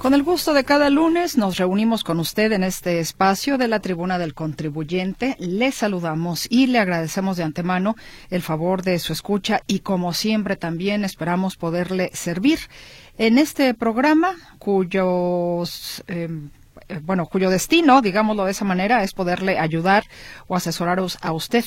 [0.00, 3.80] Con el gusto de cada lunes nos reunimos con usted en este espacio de la
[3.80, 5.36] Tribuna del Contribuyente.
[5.38, 7.96] Le saludamos y le agradecemos de antemano
[8.30, 12.60] el favor de su escucha y como siempre también esperamos poderle servir
[13.18, 16.48] en este programa cuyos em,
[17.02, 20.04] bueno, cuyo destino, digámoslo de esa manera, es poderle ayudar
[20.46, 21.64] o asesorar a usted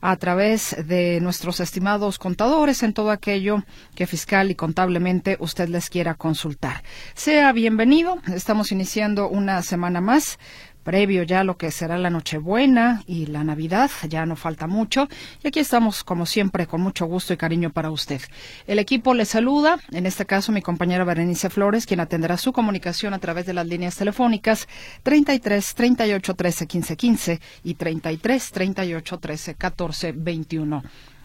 [0.00, 5.88] a través de nuestros estimados contadores en todo aquello que fiscal y contablemente usted les
[5.88, 6.82] quiera consultar.
[7.14, 8.18] Sea bienvenido.
[8.34, 10.38] Estamos iniciando una semana más
[10.86, 15.08] previo ya a lo que será la Nochebuena y la Navidad, ya no falta mucho,
[15.42, 18.20] y aquí estamos como siempre con mucho gusto y cariño para usted.
[18.68, 23.14] El equipo le saluda, en este caso mi compañera Berenice Flores, quien atenderá su comunicación
[23.14, 24.68] a través de las líneas telefónicas
[25.02, 30.82] 33 38 13 15 15 y 33 38 13 14 21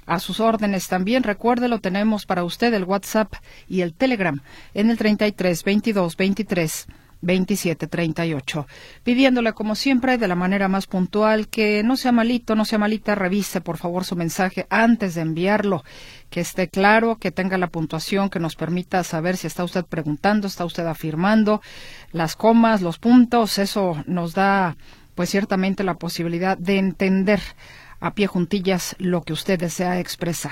[0.08, 1.22] a sus órdenes también.
[1.22, 3.32] Recuerde, lo tenemos para usted el WhatsApp
[3.70, 4.42] y el Telegram
[4.74, 6.88] en el 33 22 23
[7.22, 8.68] 2738,
[9.04, 13.16] pidiéndole como siempre de la manera más puntual que no sea malito, no sea malita,
[13.16, 15.84] revise por favor su mensaje antes de enviarlo,
[16.30, 20.48] que esté claro, que tenga la puntuación que nos permita saber si está usted preguntando,
[20.48, 21.62] está usted afirmando,
[22.12, 24.76] las comas, los puntos, eso nos da
[25.16, 27.42] pues ciertamente la posibilidad de entender
[28.02, 30.52] a pie juntillas lo que usted desea expresar.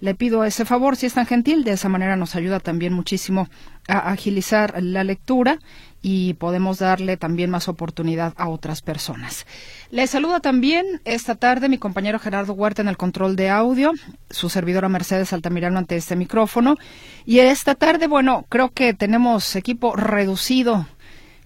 [0.00, 3.48] Le pido ese favor, si es tan gentil, de esa manera nos ayuda también muchísimo
[3.86, 5.58] a agilizar la lectura
[6.02, 9.46] y podemos darle también más oportunidad a otras personas.
[9.90, 13.92] Le saluda también esta tarde mi compañero Gerardo Huerta en el control de audio,
[14.28, 16.76] su servidora Mercedes Altamirano ante este micrófono.
[17.24, 20.86] Y esta tarde, bueno, creo que tenemos equipo reducido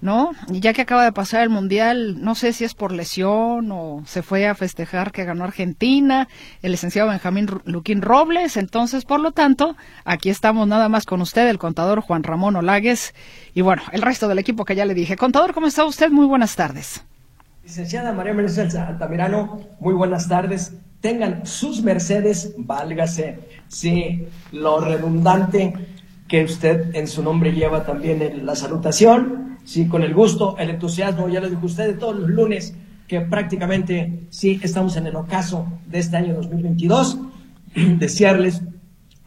[0.02, 0.32] ¿no?
[0.48, 4.02] Y ya que acaba de pasar el Mundial, no sé si es por lesión o
[4.04, 6.28] se fue a festejar que ganó Argentina,
[6.60, 11.48] el licenciado Benjamín Luquín Robles, entonces, por lo tanto, aquí estamos nada más con usted,
[11.48, 13.14] el contador Juan Ramón Olagues,
[13.54, 15.16] y bueno, el resto del equipo que ya le dije.
[15.16, 16.10] Contador, ¿cómo está usted?
[16.10, 17.04] Muy buenas tardes.
[17.62, 20.74] Licenciada María Mercedes Altamirano, muy buenas tardes.
[21.00, 23.38] Tengan sus Mercedes, válgase,
[23.68, 25.74] sí, lo redundante
[26.26, 31.28] que usted en su nombre lleva también la salutación sí, con el gusto, el entusiasmo,
[31.28, 32.74] ya lo dijo usted, de todos los lunes,
[33.06, 37.18] que prácticamente sí estamos en el ocaso de este año 2022,
[37.98, 38.62] desearles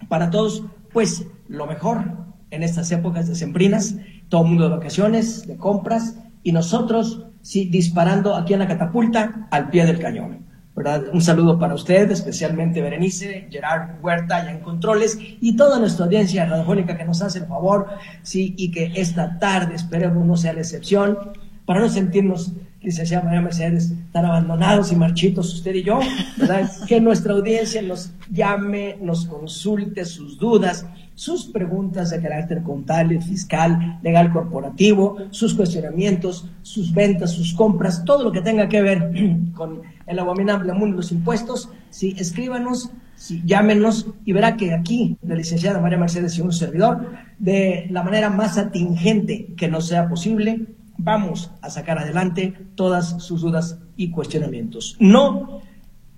[0.08, 2.04] para todos, pues, lo mejor
[2.52, 3.96] en estas épocas de sembrinas,
[4.30, 9.48] todo el mundo de vacaciones, de compras, y nosotros, sí, disparando aquí en la catapulta
[9.52, 10.46] al pie del cañón.
[10.76, 16.46] Un saludo para usted, especialmente Berenice, Gerard Huerta ya en controles y toda nuestra audiencia
[16.46, 17.88] radiofónica que nos hace el favor,
[18.24, 21.18] sí, y que esta tarde esperemos no sea la excepción,
[21.66, 22.52] para no sentirnos,
[22.86, 26.00] licenciada María Mercedes, tan abandonados y marchitos usted y yo,
[26.38, 26.72] ¿verdad?
[26.88, 30.86] que nuestra audiencia nos llame, nos consulte sus dudas,
[31.16, 38.24] sus preguntas de carácter contable, fiscal, legal corporativo, sus cuestionamientos, sus ventas, sus compras, todo
[38.24, 39.12] lo que tenga que ver
[39.56, 45.18] con el abominable mundo de los impuestos, sí, escríbanos, sí, llámenos y verá que aquí,
[45.24, 47.10] la licenciada María Mercedes y un servidor,
[47.40, 53.42] de la manera más atingente que nos sea posible, vamos a sacar adelante todas sus
[53.42, 54.98] dudas y cuestionamientos.
[55.00, 55.62] No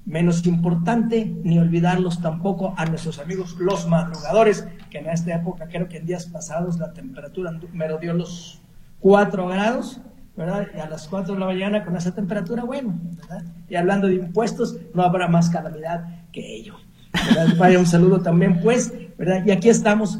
[0.07, 5.89] menos importante, ni olvidarlos tampoco a nuestros amigos los madrugadores, que en esta época, creo
[5.89, 8.61] que en días pasados, la temperatura me los
[9.01, 9.99] 4 grados,
[10.37, 10.67] ¿verdad?
[10.73, 13.43] Y a las 4 de la mañana con esa temperatura, bueno, ¿verdad?
[13.67, 16.75] Y hablando de impuestos, no habrá más calamidad que ello.
[17.59, 19.43] Vaya un saludo también, pues, ¿verdad?
[19.45, 20.19] Y aquí estamos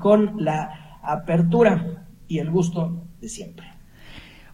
[0.00, 3.69] con la apertura y el gusto de siempre.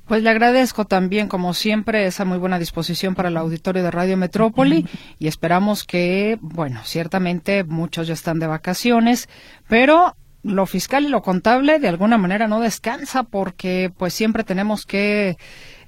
[0.06, 4.16] Pues le agradezco también, como siempre, esa muy buena disposición para el auditorio de Radio
[4.16, 4.86] Metrópoli
[5.18, 9.28] y esperamos que, bueno, ciertamente muchos ya están de vacaciones,
[9.68, 10.14] pero
[10.44, 15.36] lo fiscal y lo contable de alguna manera no descansa porque pues siempre tenemos que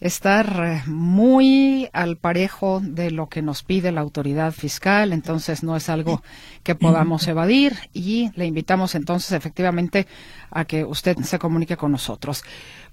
[0.01, 5.77] estar eh, muy al parejo de lo que nos pide la autoridad fiscal, entonces no
[5.77, 6.23] es algo
[6.63, 10.07] que podamos evadir y le invitamos entonces efectivamente
[10.51, 12.45] a que usted se comunique con nosotros.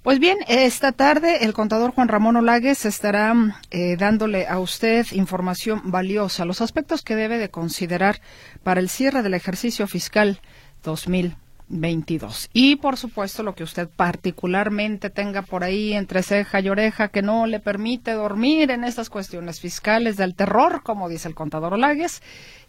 [0.02, 3.34] Pues bien, esta tarde el contador Juan Ramón Olagues estará
[3.70, 8.20] eh, dándole a usted información valiosa, los aspectos que debe de considerar
[8.62, 10.40] para el cierre del ejercicio fiscal
[10.82, 11.36] 2000
[11.68, 12.50] 2022.
[12.52, 17.22] Y por supuesto lo que usted particularmente tenga por ahí entre ceja y oreja que
[17.22, 22.22] no le permite dormir en estas cuestiones fiscales del terror, como dice el contador Olagues,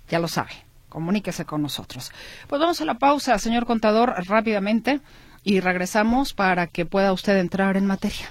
[0.09, 0.51] ya lo sabe.
[0.89, 2.11] Comuníquese con nosotros.
[2.47, 4.99] Pues vamos a la pausa, señor contador, rápidamente
[5.43, 8.27] y regresamos para que pueda usted entrar en materia.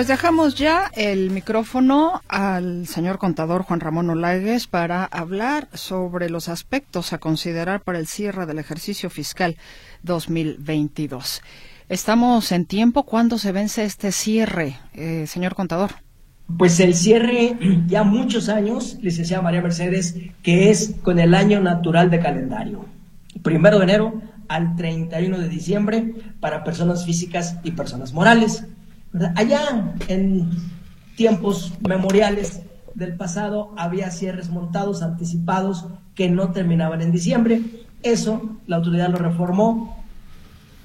[0.00, 6.48] Pues dejamos ya el micrófono al señor contador Juan Ramón Olagues para hablar sobre los
[6.48, 9.58] aspectos a considerar para el cierre del ejercicio fiscal
[10.02, 11.42] 2022.
[11.90, 13.02] Estamos en tiempo.
[13.02, 15.90] ¿Cuándo se vence este cierre, eh, señor contador?
[16.56, 22.08] Pues el cierre ya muchos años, licenciada María Mercedes, que es con el año natural
[22.08, 22.86] de calendario.
[23.42, 28.64] Primero de enero al 31 de diciembre para personas físicas y personas morales.
[29.34, 30.50] Allá en
[31.16, 32.62] tiempos memoriales
[32.94, 37.62] del pasado había cierres montados, anticipados, que no terminaban en diciembre.
[38.02, 40.04] Eso la autoridad lo reformó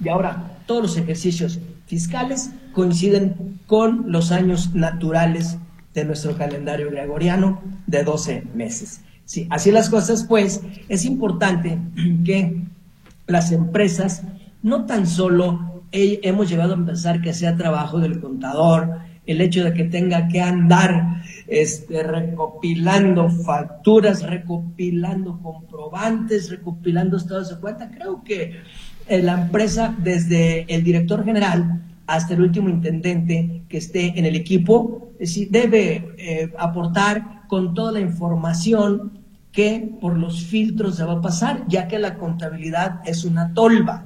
[0.02, 5.58] y ahora todos los ejercicios fiscales coinciden con los años naturales
[5.94, 9.00] de nuestro calendario gregoriano de 12 meses.
[9.24, 11.78] Sí, así las cosas, pues es importante
[12.24, 12.62] que
[13.26, 14.22] las empresas
[14.62, 19.74] no tan solo hemos llegado a pensar que sea trabajo del contador, el hecho de
[19.74, 27.90] que tenga que andar este, recopilando facturas, recopilando comprobantes, recopilando estados de cuenta.
[27.90, 28.60] Creo que
[29.08, 34.36] eh, la empresa, desde el director general hasta el último intendente que esté en el
[34.36, 35.12] equipo,
[35.50, 41.64] debe eh, aportar con toda la información que por los filtros se va a pasar,
[41.66, 44.04] ya que la contabilidad es una tolva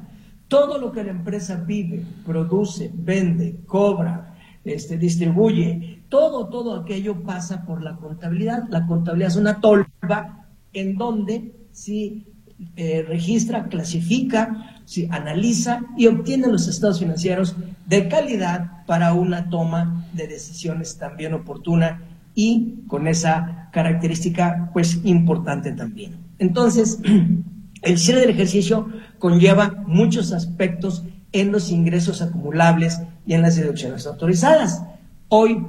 [0.50, 7.64] todo lo que la empresa vive, produce, vende, cobra, este, distribuye, todo, todo aquello pasa
[7.64, 8.64] por la contabilidad.
[8.68, 12.26] La contabilidad es una tolva en donde si
[12.74, 17.54] eh, registra, clasifica, si analiza y obtiene los estados financieros
[17.86, 22.02] de calidad para una toma de decisiones también oportuna
[22.34, 26.16] y con esa característica pues importante también.
[26.40, 26.98] Entonces,
[27.82, 28.88] el cierre del ejercicio
[29.18, 34.82] conlleva muchos aspectos en los ingresos acumulables y en las deducciones autorizadas.
[35.28, 35.64] Hoy,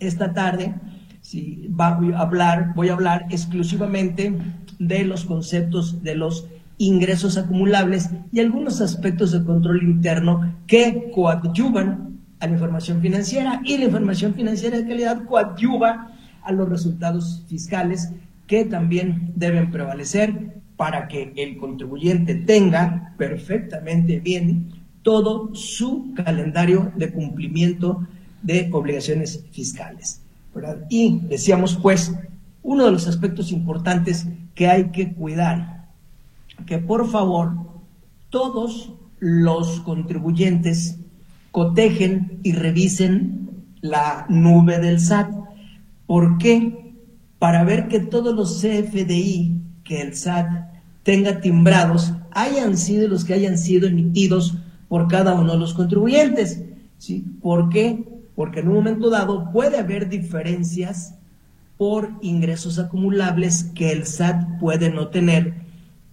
[0.00, 0.74] esta tarde,
[2.74, 4.36] voy a hablar exclusivamente
[4.78, 6.46] de los conceptos de los
[6.78, 13.78] ingresos acumulables y algunos aspectos de control interno que coadyuvan a la información financiera y
[13.78, 16.12] la información financiera de calidad coadyuva
[16.42, 18.12] a los resultados fiscales
[18.46, 24.72] que también deben prevalecer para que el contribuyente tenga perfectamente bien
[25.02, 28.06] todo su calendario de cumplimiento
[28.42, 30.22] de obligaciones fiscales.
[30.88, 32.14] Y decíamos, pues,
[32.62, 35.88] uno de los aspectos importantes que hay que cuidar,
[36.64, 37.54] que por favor
[38.30, 40.98] todos los contribuyentes
[41.50, 45.32] cotejen y revisen la nube del SAT.
[46.06, 46.94] ¿Por qué?
[47.40, 50.46] Para ver que todos los CFDI que el SAT
[51.02, 54.54] tenga timbrados hayan sido los que hayan sido emitidos
[54.88, 56.62] por cada uno de los contribuyentes.
[56.98, 57.24] ¿sí?
[57.40, 58.04] ¿Por qué?
[58.36, 61.14] Porque en un momento dado puede haber diferencias
[61.78, 65.54] por ingresos acumulables que el SAT puede no tener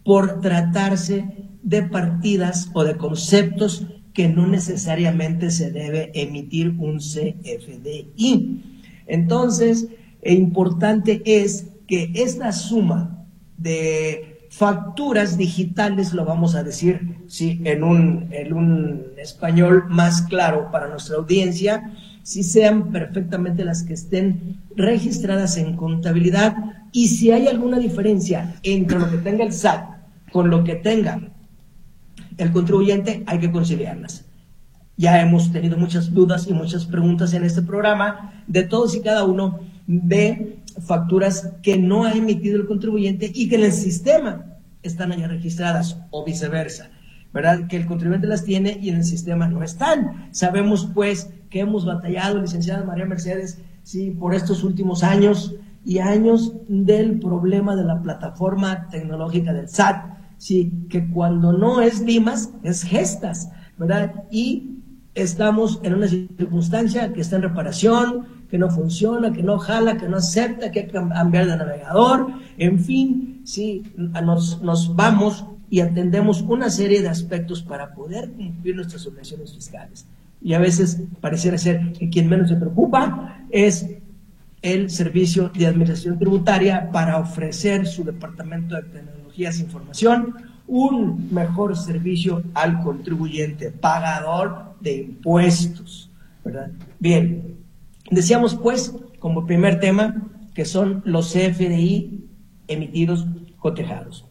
[0.03, 1.25] por tratarse
[1.61, 8.61] de partidas o de conceptos que no necesariamente se debe emitir un CFDI.
[9.07, 9.87] Entonces,
[10.21, 13.24] e importante es que esta suma
[13.57, 20.69] de facturas digitales, lo vamos a decir sí, en, un, en un español más claro
[20.71, 21.91] para nuestra audiencia,
[22.23, 26.55] si sean perfectamente las que estén registradas en contabilidad
[26.91, 29.89] y si hay alguna diferencia entre lo que tenga el SAT
[30.31, 31.19] con lo que tenga
[32.37, 34.25] el contribuyente, hay que conciliarlas.
[34.97, 39.25] Ya hemos tenido muchas dudas y muchas preguntas en este programa de todos y cada
[39.25, 45.11] uno de facturas que no ha emitido el contribuyente y que en el sistema están
[45.11, 46.89] allá registradas o viceversa.
[47.35, 47.67] ¿verdad?
[47.67, 50.29] Que el contribuyente las tiene y en el sistema no están.
[50.31, 56.53] Sabemos, pues, que hemos batallado, licenciada María Mercedes, sí, por estos últimos años y años
[56.69, 60.05] del problema de la plataforma tecnológica del SAT,
[60.37, 64.23] sí, que cuando no es DIMAS, es gestas, ¿verdad?
[64.31, 64.79] Y
[65.13, 70.07] estamos en una circunstancia que está en reparación, que no funciona, que no jala, que
[70.07, 76.41] no acepta, que hay que cambiar de navegador, en fin, sí, nos, vamos y atendemos
[76.41, 80.05] una serie de aspectos para poder cumplir nuestras obligaciones fiscales.
[80.41, 83.89] Y a veces pareciera ser que quien menos se preocupa es
[84.61, 90.33] el Servicio de Administración Tributaria para ofrecer su Departamento de Tecnologías e Información
[90.67, 96.09] un mejor servicio al contribuyente, pagador de impuestos.
[96.45, 96.71] ¿verdad?
[96.99, 97.54] Bien,
[98.11, 102.25] decíamos pues, como primer tema, que son los CFDI
[102.67, 103.25] emitidos
[103.59, 104.25] cotejados.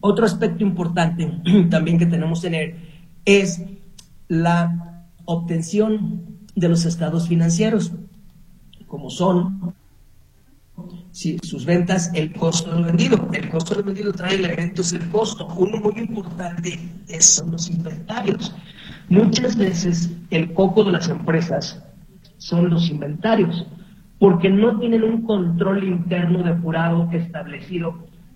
[0.00, 2.76] Otro aspecto importante también que tenemos que tener
[3.24, 3.62] es
[4.28, 7.92] la obtención de los estados financieros,
[8.86, 9.74] como son
[11.12, 13.28] sus ventas, el costo del vendido.
[13.32, 15.46] El costo del vendido trae elementos del costo.
[15.56, 16.78] Uno muy importante
[17.20, 18.54] son los inventarios.
[19.08, 21.82] Muchas veces el coco de las empresas
[22.44, 23.66] son los inventarios,
[24.18, 27.94] porque no tienen un control interno depurado establecido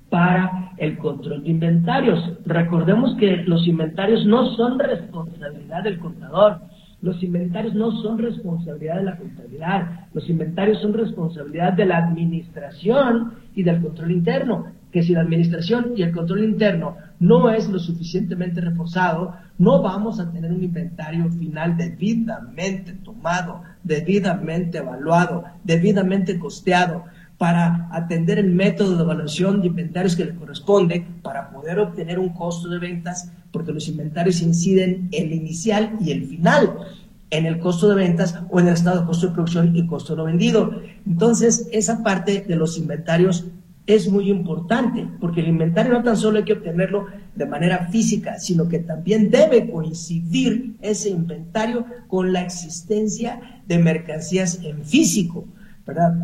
[0.09, 2.19] para el control de inventarios.
[2.47, 6.61] Recordemos que los inventarios no son responsabilidad del contador,
[7.03, 13.35] los inventarios no son responsabilidad de la contabilidad, los inventarios son responsabilidad de la administración
[13.55, 17.78] y del control interno, que si la administración y el control interno no es lo
[17.78, 27.04] suficientemente reforzado, no vamos a tener un inventario final debidamente tomado, debidamente evaluado, debidamente costeado
[27.37, 32.30] para atender el método de evaluación de inventarios que le corresponde para poder obtener un
[32.30, 36.78] costo de ventas, porque los inventarios inciden el inicial y el final
[37.30, 40.16] en el costo de ventas o en el estado de costo de producción y costo
[40.16, 40.80] no vendido.
[41.07, 43.47] Entonces, esa parte de los inventarios
[43.88, 48.38] es muy importante, porque el inventario no tan solo hay que obtenerlo de manera física,
[48.38, 55.49] sino que también debe coincidir ese inventario con la existencia de mercancías en físico.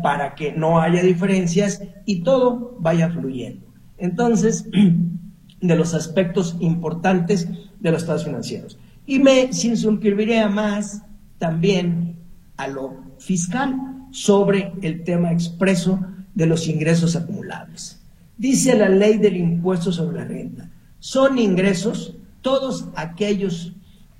[0.03, 3.65] Para que no haya diferencias y todo vaya fluyendo.
[3.97, 4.69] Entonces,
[5.59, 8.77] de los aspectos importantes de los estados financieros.
[9.07, 11.01] Y me circunscribiré más
[11.39, 12.17] también
[12.57, 13.75] a lo fiscal
[14.11, 15.99] sobre el tema expreso
[16.35, 17.99] de los ingresos acumulables.
[18.37, 23.73] Dice la ley del impuesto sobre la renta, son ingresos todos aquellos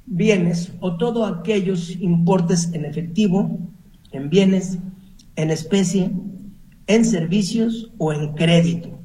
[0.05, 3.59] bienes o todos aquellos importes en efectivo,
[4.11, 4.79] en bienes,
[5.35, 6.11] en especie,
[6.87, 8.97] en servicios o en crédito.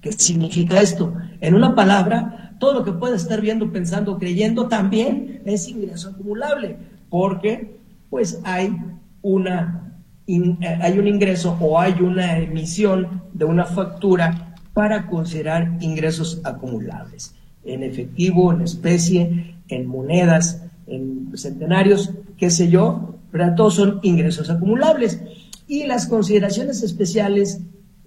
[0.00, 1.12] ¿Qué significa esto?
[1.40, 6.78] En una palabra, todo lo que puede estar viendo, pensando, creyendo también es ingreso acumulable,
[7.10, 8.74] porque pues hay
[9.20, 9.89] una
[10.36, 17.34] eh, hay un ingreso o hay una emisión de una factura para considerar ingresos acumulables
[17.64, 24.50] en efectivo, en especie, en monedas, en centenarios, qué sé yo, pero todos son ingresos
[24.50, 25.20] acumulables.
[25.68, 27.60] Y las consideraciones especiales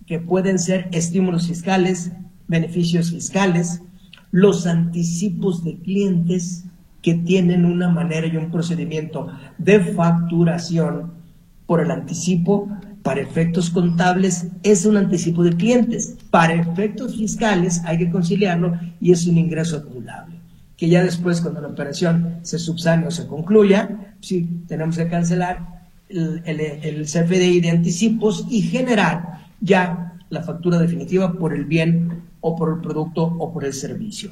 [0.05, 2.11] que pueden ser estímulos fiscales,
[2.47, 3.81] beneficios fiscales,
[4.31, 6.65] los anticipos de clientes
[7.01, 9.27] que tienen una manera y un procedimiento
[9.57, 11.13] de facturación
[11.65, 12.69] por el anticipo
[13.03, 16.15] para efectos contables es un anticipo de clientes.
[16.29, 20.43] Para efectos fiscales hay que conciliarlo y es un ingreso acumulable
[20.77, 25.87] que ya después cuando la operación se subsane o se concluya, sí, tenemos que cancelar
[26.09, 32.55] el, el, CFDI de anticipos y generar ya la factura definitiva por el bien o
[32.55, 34.31] por el producto o por el servicio.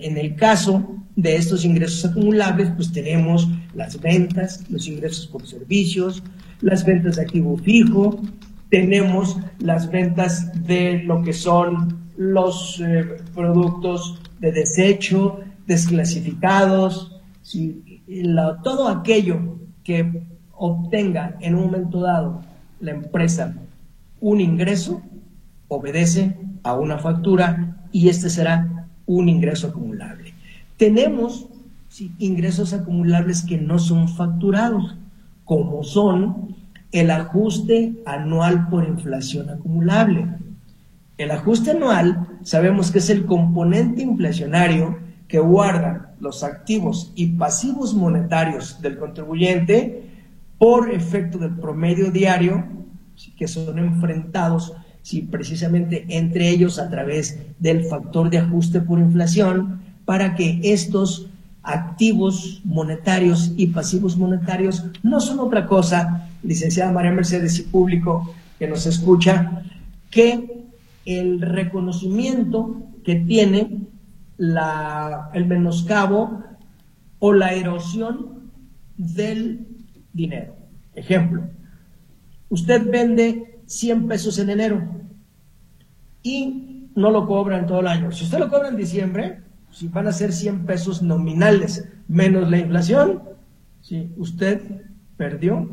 [0.00, 6.22] En el caso de estos ingresos acumulables, pues tenemos las ventas, los ingresos por servicios,
[6.60, 8.20] las ventas de activo fijo,
[8.70, 18.02] tenemos las ventas de lo que son los eh, productos de desecho, desclasificados, si,
[18.62, 22.42] todo aquello que obtenga en un momento dado
[22.80, 23.54] la empresa
[24.20, 25.02] un ingreso,
[25.68, 28.73] obedece a una factura y este será
[29.06, 30.34] un ingreso acumulable.
[30.76, 31.46] Tenemos
[32.18, 34.96] ingresos acumulables que no son facturados,
[35.44, 36.56] como son
[36.90, 40.26] el ajuste anual por inflación acumulable.
[41.18, 47.94] El ajuste anual sabemos que es el componente inflacionario que guardan los activos y pasivos
[47.94, 50.08] monetarios del contribuyente
[50.58, 52.64] por efecto del promedio diario,
[53.36, 54.72] que son enfrentados
[55.04, 61.26] si precisamente entre ellos a través del factor de ajuste por inflación, para que estos
[61.62, 68.66] activos monetarios y pasivos monetarios no son otra cosa, licenciada María Mercedes y público que
[68.66, 69.62] nos escucha,
[70.10, 70.64] que
[71.04, 73.82] el reconocimiento que tiene
[74.38, 76.42] la, el menoscabo
[77.18, 78.50] o la erosión
[78.96, 79.66] del
[80.14, 80.56] dinero.
[80.94, 81.42] Ejemplo,
[82.48, 84.82] usted vende 100 pesos en enero
[86.22, 88.12] y no lo cobra en todo el año.
[88.12, 89.40] Si usted lo cobra en diciembre,
[89.70, 93.22] si van a ser 100 pesos nominales menos la inflación,
[93.80, 94.60] si usted
[95.16, 95.68] perdió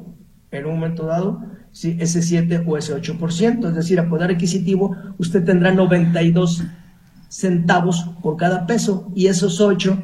[0.52, 4.96] en un momento dado si ese 7 o ese 8%, es decir, a poder adquisitivo
[5.18, 6.64] usted tendrá 92
[7.30, 10.04] centavos por cada peso y esos 8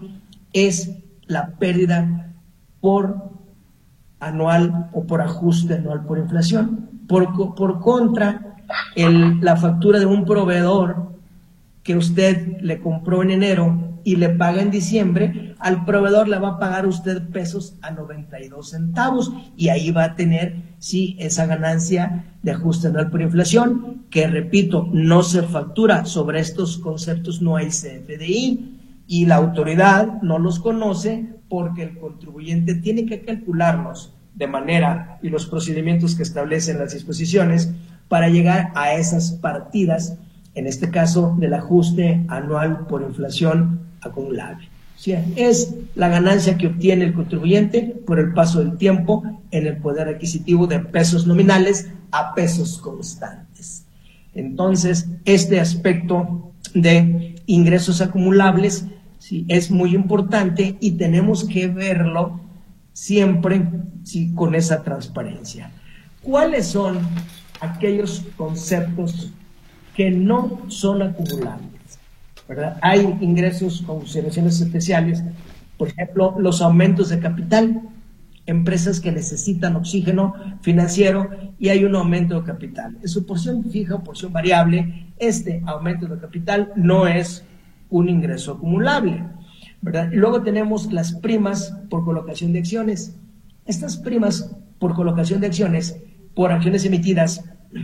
[0.53, 0.91] es
[1.25, 2.33] la pérdida
[2.79, 3.31] por
[4.19, 6.96] anual o por ajuste anual por inflación.
[7.07, 8.47] Por, por contra,
[8.95, 11.07] la factura de un proveedor
[11.83, 16.49] que usted le compró en enero y le paga en diciembre, al proveedor le va
[16.49, 22.25] a pagar usted pesos a 92 centavos y ahí va a tener, sí, esa ganancia
[22.41, 26.05] de ajuste anual por inflación, que repito, no se factura.
[26.05, 32.75] Sobre estos conceptos no hay CFDI y la autoridad no los conoce porque el contribuyente
[32.75, 37.71] tiene que calcularlos de manera y los procedimientos que establecen las disposiciones
[38.07, 40.15] para llegar a esas partidas,
[40.55, 44.69] en este caso del ajuste anual por inflación acumulable.
[45.35, 50.07] es la ganancia que obtiene el contribuyente por el paso del tiempo en el poder
[50.07, 53.85] adquisitivo de pesos nominales a pesos constantes.
[54.33, 58.85] Entonces, este aspecto de ingresos acumulables
[59.19, 59.45] ¿sí?
[59.47, 62.46] es muy importante y tenemos que verlo
[62.97, 63.61] siempre
[64.03, 64.33] ¿sí?
[64.33, 65.69] con esa transparencia.
[66.23, 66.97] ¿Cuáles son
[67.61, 69.31] aquellos conceptos
[69.95, 71.99] que no son acumulables?
[72.49, 72.79] ¿verdad?
[72.81, 75.23] Hay ingresos con consideraciones especiales,
[75.77, 77.83] por ejemplo, los aumentos de capital,
[78.47, 82.97] empresas que necesitan oxígeno financiero y hay un aumento de capital.
[82.99, 87.43] En su porción fija porción variable, este aumento de capital no es
[87.91, 89.23] un ingreso acumulable.
[89.81, 93.15] Luego tenemos las primas por colocación de acciones.
[93.65, 95.97] Estas primas por colocación de acciones,
[96.35, 97.43] por acciones emitidas,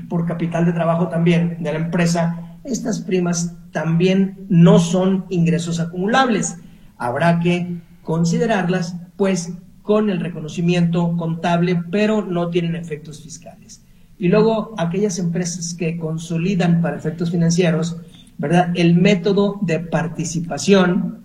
[0.09, 6.57] por capital de trabajo también de la empresa, estas primas también no son ingresos acumulables.
[6.97, 13.83] Habrá que considerarlas, pues, con el reconocimiento contable, pero no tienen efectos fiscales.
[14.17, 17.97] Y luego, aquellas empresas que consolidan para efectos financieros,
[18.37, 18.71] ¿verdad?
[18.75, 21.23] El método de participación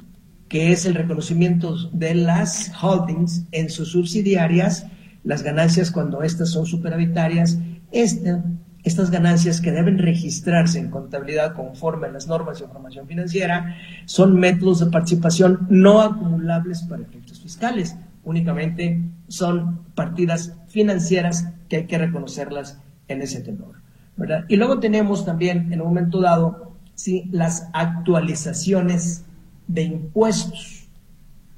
[0.49, 4.87] que es el reconocimiento de las holdings en sus subsidiarias,
[5.25, 7.59] las ganancias cuando estas son superavitarias,
[7.93, 8.39] este,
[8.85, 14.39] estas ganancias que deben registrarse en contabilidad conforme a las normas de información financiera son
[14.39, 21.99] métodos de participación no acumulables para efectos fiscales, únicamente son partidas financieras que hay que
[21.99, 23.77] reconocerlas en ese tenor.
[24.17, 24.45] ¿verdad?
[24.49, 27.29] Y luego tenemos también, en un momento dado, ¿sí?
[27.31, 29.25] las actualizaciones
[29.69, 30.89] de impuestos.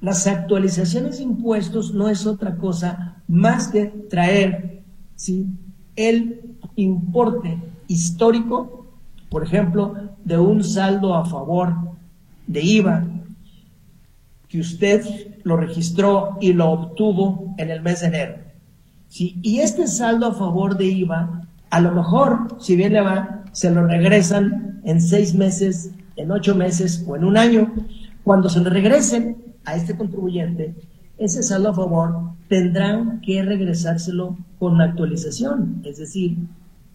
[0.01, 4.83] Las actualizaciones de impuestos no es otra cosa más que traer
[5.15, 5.47] ¿sí?
[5.97, 6.41] el
[6.77, 8.87] importe histórico,
[9.31, 9.95] por ejemplo,
[10.25, 11.75] de un saldo a favor
[12.47, 13.05] de IVA
[14.49, 15.05] que usted
[15.45, 18.35] lo registró y lo obtuvo en el mes de enero.
[19.09, 19.39] ¿sí?
[19.43, 23.71] Y este saldo a favor de IVA, a lo mejor, si bien le va, se
[23.71, 25.93] lo regresan en seis meses,
[26.23, 27.73] en ocho meses o en un año,
[28.23, 30.75] cuando se le regresen a este contribuyente
[31.19, 36.39] ese saldo a favor, tendrán que regresárselo con actualización, es decir,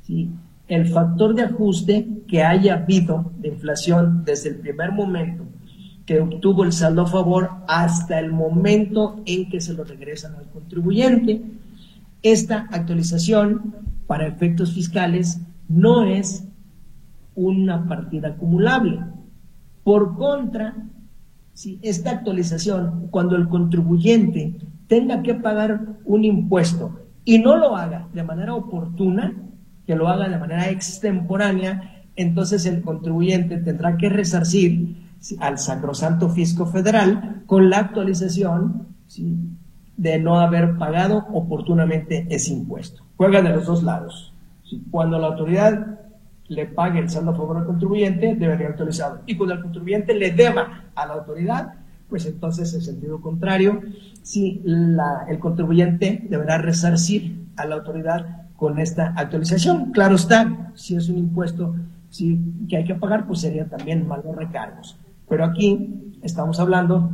[0.02, 0.30] si
[0.68, 5.46] el factor de ajuste que haya habido de inflación desde el primer momento
[6.06, 10.50] que obtuvo el saldo a favor hasta el momento en que se lo regresan al
[10.50, 11.42] contribuyente.
[12.22, 13.76] Esta actualización
[14.08, 16.48] para efectos fiscales no es
[17.34, 19.00] una partida acumulable.
[19.86, 20.76] Por contra,
[21.54, 24.56] si esta actualización, cuando el contribuyente
[24.88, 29.32] tenga que pagar un impuesto y no lo haga de manera oportuna,
[29.86, 34.98] que lo haga de manera extemporánea, entonces el contribuyente tendrá que resarcir
[35.40, 38.88] al Sacrosanto Fisco Federal con la actualización
[39.98, 43.04] de no haber pagado oportunamente ese impuesto.
[43.18, 44.34] Juega de los dos lados.
[44.90, 46.00] Cuando la autoridad
[46.48, 49.22] le pague el saldo a favor del contribuyente, debería actualizado.
[49.26, 51.74] Y cuando el contribuyente le deba a la autoridad,
[52.10, 53.82] pues entonces en sentido contrario,
[54.22, 59.92] si el contribuyente deberá resarcir a la autoridad con esta actualización.
[59.92, 61.76] Claro está, si es un impuesto
[62.70, 64.98] que hay que pagar, pues sería también malos recargos.
[65.28, 67.12] Pero aquí estamos hablando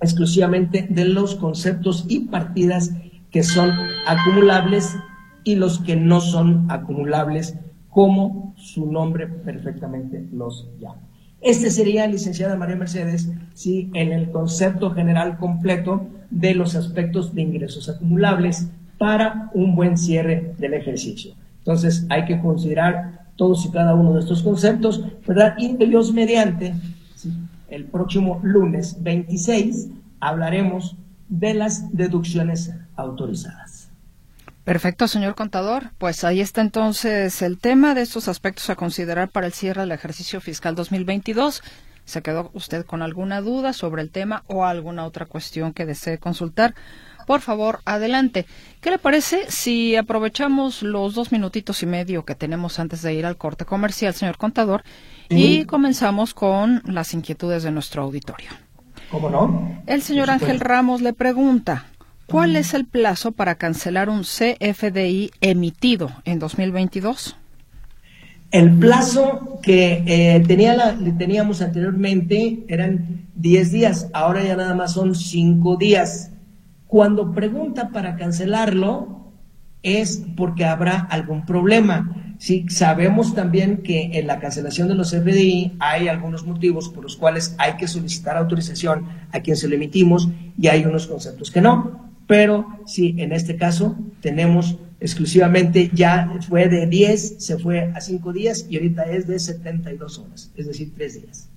[0.00, 2.92] exclusivamente de los conceptos y partidas
[3.30, 3.70] que son
[4.06, 4.96] acumulables
[5.44, 7.56] y los que no son acumulables
[7.96, 11.00] como su nombre perfectamente los llama.
[11.40, 17.40] Este sería, licenciada María Mercedes, sí, en el concepto general completo de los aspectos de
[17.40, 21.32] ingresos acumulables para un buen cierre del ejercicio.
[21.60, 25.54] Entonces, hay que considerar todos y cada uno de estos conceptos, ¿verdad?
[25.56, 26.74] Y Dios mediante,
[27.70, 29.88] el próximo lunes 26
[30.20, 30.96] hablaremos
[31.30, 33.75] de las deducciones autorizadas.
[34.66, 35.92] Perfecto, señor contador.
[35.96, 39.92] Pues ahí está entonces el tema de estos aspectos a considerar para el cierre del
[39.92, 41.62] ejercicio fiscal 2022.
[42.04, 46.18] ¿Se quedó usted con alguna duda sobre el tema o alguna otra cuestión que desee
[46.18, 46.74] consultar?
[47.28, 48.44] Por favor, adelante.
[48.80, 53.24] ¿Qué le parece si aprovechamos los dos minutitos y medio que tenemos antes de ir
[53.24, 54.82] al corte comercial, señor contador,
[55.28, 58.50] y comenzamos con las inquietudes de nuestro auditorio?
[59.12, 59.80] ¿Cómo no?
[59.86, 61.86] El señor Ángel Ramos le pregunta,
[62.26, 67.36] ¿cuál es el plazo para cancelar un CFDI emitido en 2022?
[68.52, 75.14] El plazo que eh, tenía teníamos anteriormente eran 10 días, ahora ya nada más son
[75.14, 76.30] 5 días.
[76.86, 79.32] Cuando pregunta para cancelarlo
[79.82, 82.34] es porque habrá algún problema.
[82.38, 87.16] Sí, sabemos también que en la cancelación de los FDI hay algunos motivos por los
[87.16, 91.60] cuales hay que solicitar autorización a quien se lo emitimos y hay unos conceptos que
[91.60, 92.05] no.
[92.26, 98.32] Pero sí, en este caso tenemos exclusivamente, ya fue de 10, se fue a 5
[98.32, 101.48] días y ahorita es de 72 horas, es decir, 3 días.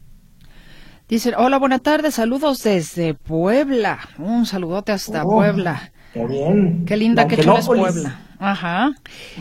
[1.08, 3.98] Dicen, hola, buenas tardes, saludos desde Puebla.
[4.20, 5.92] Un saludote hasta oh, Puebla.
[6.14, 6.86] Qué bien.
[6.86, 8.20] Qué linda, qué chula es Puebla.
[8.38, 8.92] Ajá.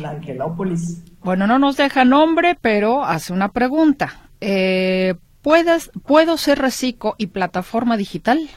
[0.01, 1.03] La Angelópolis.
[1.23, 4.31] Bueno, no nos deja nombre, pero hace una pregunta.
[4.41, 8.49] Eh, ¿puedes, ¿Puedo ser reciclo y plataforma digital?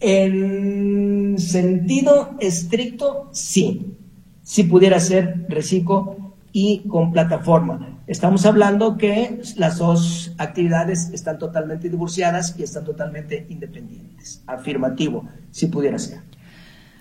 [0.00, 3.94] En sentido estricto, sí.
[4.42, 8.00] Si pudiera ser reciclo y con plataforma.
[8.06, 14.42] Estamos hablando que las dos actividades están totalmente divorciadas y están totalmente independientes.
[14.46, 16.20] Afirmativo, si pudiera ser.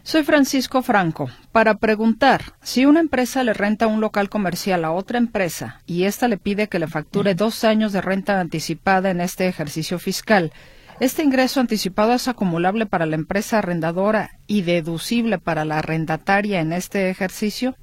[0.04, 1.30] Soy Francisco Franco.
[1.52, 6.28] Para preguntar, si una empresa le renta un local comercial a otra empresa y ésta
[6.28, 10.52] le pide que le facture dos años de renta anticipada en este ejercicio fiscal,
[11.00, 16.74] ¿este ingreso anticipado es acumulable para la empresa arrendadora y deducible para la arrendataria en
[16.74, 17.76] este ejercicio?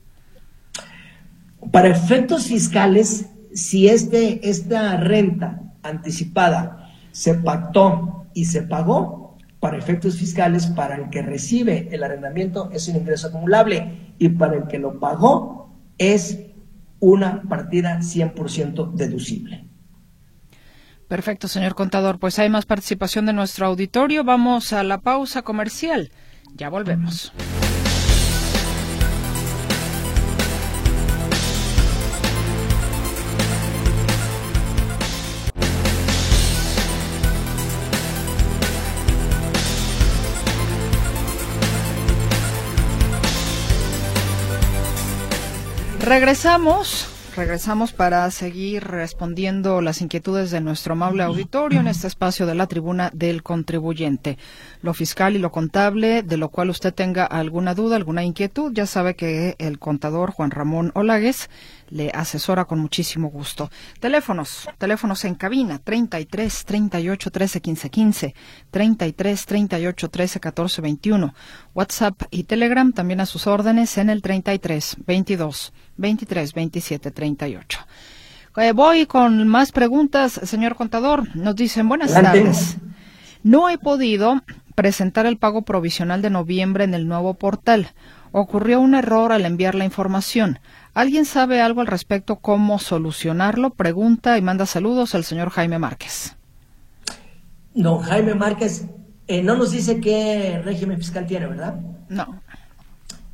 [1.73, 9.25] Para efectos fiscales, si este, esta renta anticipada se pactó y se pagó,
[9.65, 14.57] para efectos fiscales, para el que recibe el arrendamiento es un ingreso acumulable y para
[14.57, 16.39] el que lo pagó es
[17.01, 19.65] una partida 100% deducible.
[21.09, 22.19] Perfecto, señor contador.
[22.19, 24.25] Pues hay más participación de nuestro auditorio.
[24.25, 26.11] Vamos a la pausa comercial.
[26.57, 27.33] Ya volvemos.
[46.05, 47.14] Regresamos.
[47.37, 52.69] Regresamos para seguir respondiendo las inquietudes de nuestro amable auditorio en este espacio de la
[52.69, 54.39] tribuna del contribuyente.
[54.83, 58.87] Lo fiscal y lo contable, de lo cual usted tenga alguna duda, alguna inquietud, ya
[58.87, 61.51] sabe que el contador Juan Ramón Olagues
[61.91, 63.69] le asesora con muchísimo gusto.
[63.99, 68.35] Teléfonos, teléfonos en cabina 33 38 13 15 15,
[68.71, 71.35] 33 38 13 14 21,
[71.75, 77.79] WhatsApp y Telegram también a sus órdenes en el 33 22 23 27 38.
[78.75, 81.35] voy con más preguntas, señor contador.
[81.37, 82.77] Nos dicen buenas tardes.
[83.43, 84.43] No he podido
[84.75, 87.89] presentar el pago provisional de noviembre en el nuevo portal.
[88.33, 90.59] Ocurrió un error al enviar la información.
[90.93, 93.71] ¿Alguien sabe algo al respecto cómo solucionarlo?
[93.71, 96.37] Pregunta y manda saludos al señor Jaime Márquez.
[97.75, 98.87] Don Jaime Márquez
[99.27, 101.81] eh, no nos dice qué régimen fiscal tiene, ¿verdad?
[102.09, 102.41] No.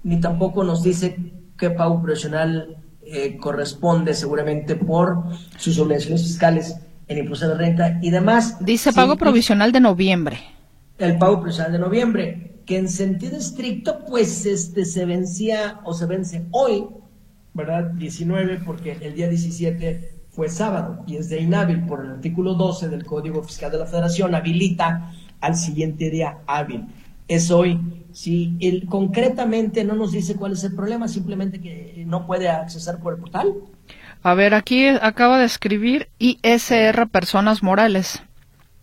[0.03, 1.16] Ni tampoco nos dice
[1.61, 5.25] qué pago profesional eh, corresponde seguramente por
[5.59, 8.57] sus obligaciones fiscales en impuesto de renta y demás.
[8.64, 10.38] Dice pago provisional de noviembre.
[10.99, 16.07] El pago provisional de noviembre, que en sentido estricto, pues este se vencía o se
[16.07, 16.87] vence hoy,
[17.53, 17.90] ¿verdad?
[17.92, 22.88] 19, porque el día 17 fue sábado y es de inhábil por el artículo 12
[22.88, 26.87] del Código Fiscal de la Federación, habilita al siguiente día hábil.
[27.29, 27.79] Es hoy.
[28.12, 33.01] Si él concretamente no nos dice cuál es el problema, simplemente que no puede accesar
[33.01, 33.55] por el portal.
[34.23, 38.23] A ver, aquí acaba de escribir ISR Personas Morales.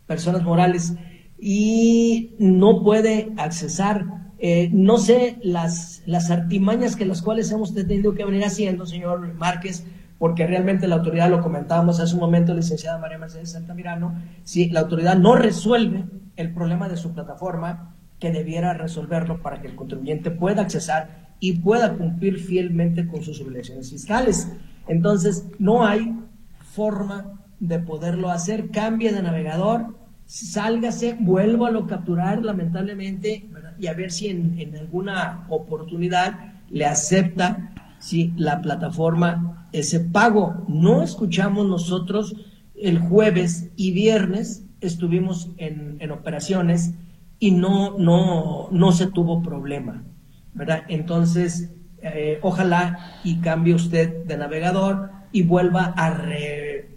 [0.07, 0.93] Personas Morales.
[1.39, 4.05] Y no puede accesar
[4.39, 9.33] eh, no sé las, las artimañas que las cuales hemos tenido que venir haciendo, señor
[9.33, 9.83] Márquez,
[10.19, 14.81] porque realmente la autoridad, lo comentábamos hace un momento, licenciada María Mercedes Santamirano, si la
[14.81, 20.31] autoridad no resuelve el problema de su plataforma, que debiera resolverlo para que el contribuyente
[20.31, 24.51] pueda accesar y pueda cumplir fielmente con sus obligaciones fiscales.
[24.87, 26.15] Entonces, no hay
[26.71, 28.71] forma de poderlo hacer.
[28.71, 33.49] Cambie de navegador, sálgase, vuelvo a capturar, lamentablemente,
[33.79, 40.65] y a ver si en, alguna oportunidad le acepta si la plataforma ese pago.
[40.67, 42.35] No escuchamos nosotros
[42.75, 46.93] el jueves y viernes estuvimos en, en operaciones
[47.39, 50.03] y no, no, no se tuvo problema,
[50.53, 50.83] ¿verdad?
[50.87, 51.71] Entonces,
[52.01, 56.07] eh, ojalá y cambie usted de navegador y vuelva a,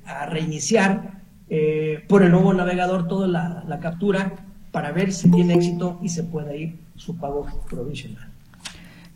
[0.07, 4.35] a reiniciar eh, por el nuevo navegador toda la, la, captura
[4.71, 8.31] para ver si tiene éxito y se puede ir su pago provisional.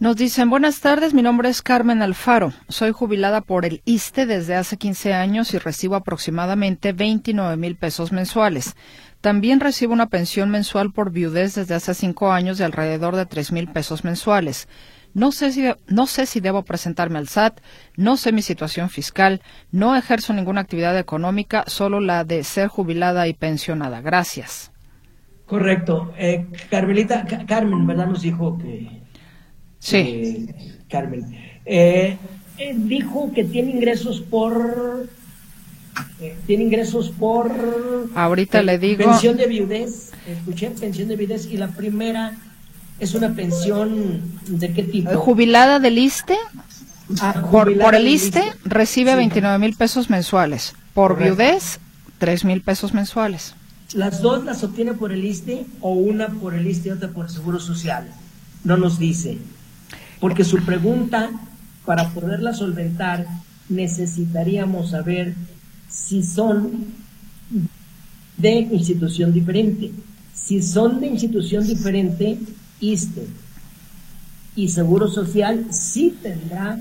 [0.00, 2.52] Nos dicen, buenas tardes, mi nombre es Carmen Alfaro.
[2.68, 8.10] Soy jubilada por el ISTE desde hace 15 años y recibo aproximadamente 29 mil pesos
[8.10, 8.74] mensuales.
[9.24, 13.52] También recibo una pensión mensual por viudez desde hace cinco años de alrededor de tres
[13.52, 14.68] mil pesos mensuales.
[15.14, 17.60] No sé, si, no sé si debo presentarme al SAT,
[17.96, 19.40] no sé mi situación fiscal,
[19.72, 24.02] no ejerzo ninguna actividad económica, solo la de ser jubilada y pensionada.
[24.02, 24.72] Gracias.
[25.46, 26.12] Correcto.
[26.18, 28.08] Eh, Carmelita, Carmen, ¿verdad?
[28.08, 28.90] Nos dijo que...
[29.78, 30.50] Sí.
[30.90, 31.34] Carmen.
[31.64, 32.18] Eh,
[32.58, 35.23] eh, dijo que tiene ingresos por eh,
[36.46, 37.50] tiene ingresos por...
[38.14, 39.04] Ahorita le digo...
[39.04, 42.32] Pensión de viudez, escuché pensión de viudez y la primera
[43.00, 45.10] es una pensión de qué tipo?
[45.16, 46.36] Jubilada del ISTE.
[47.20, 50.74] Ah, por, el ISTE recibe 29 mil pesos mensuales.
[50.94, 51.80] Por viudez,
[52.18, 53.54] 3 mil pesos mensuales.
[53.92, 57.26] ¿Las dos las obtiene por el ISTE o una por el ISTE y otra por
[57.26, 58.08] el Seguro Social?
[58.62, 59.38] No nos dice.
[60.20, 61.30] Porque su pregunta,
[61.84, 63.26] para poderla solventar,
[63.68, 65.34] necesitaríamos saber
[65.94, 66.86] si son
[68.36, 69.92] de institución diferente.
[70.34, 72.38] Si son de institución diferente,
[72.80, 73.26] ISTE
[74.56, 76.78] y Seguro Social sí tendrá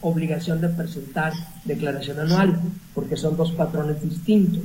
[0.00, 1.32] obligación de presentar
[1.64, 2.60] declaración anual,
[2.94, 4.62] porque son dos patrones distintos.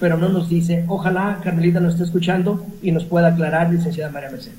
[0.00, 4.30] Pero no nos dice, ojalá Carmelita nos esté escuchando y nos pueda aclarar, licenciada María
[4.30, 4.58] Mercedes.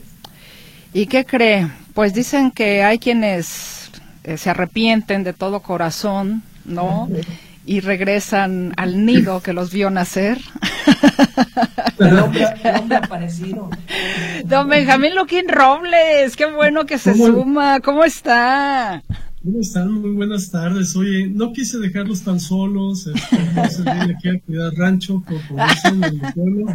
[0.93, 1.67] ¿Y qué cree?
[1.93, 3.89] Pues dicen que hay quienes
[4.23, 7.09] eh, se arrepienten de todo corazón, ¿no?
[7.65, 10.39] Y regresan al nido que los vio nacer.
[14.45, 17.79] Don Benjamín Luquín Robles, qué bueno que se suma.
[17.79, 19.03] ¿Cómo está?
[19.43, 19.91] ¿Cómo están?
[19.91, 20.95] Muy buenas tardes.
[20.95, 23.61] Oye, no quise dejarlos tan solos, este, no
[24.15, 26.65] aquí a cuidar rancho, como dicen en el pueblo.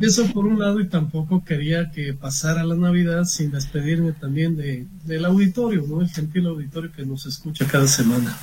[0.00, 4.86] Eso por un lado, y tampoco quería que pasara la Navidad sin despedirme también de,
[5.04, 6.00] del auditorio, ¿no?
[6.00, 8.38] El gentil auditorio que nos escucha cada semana.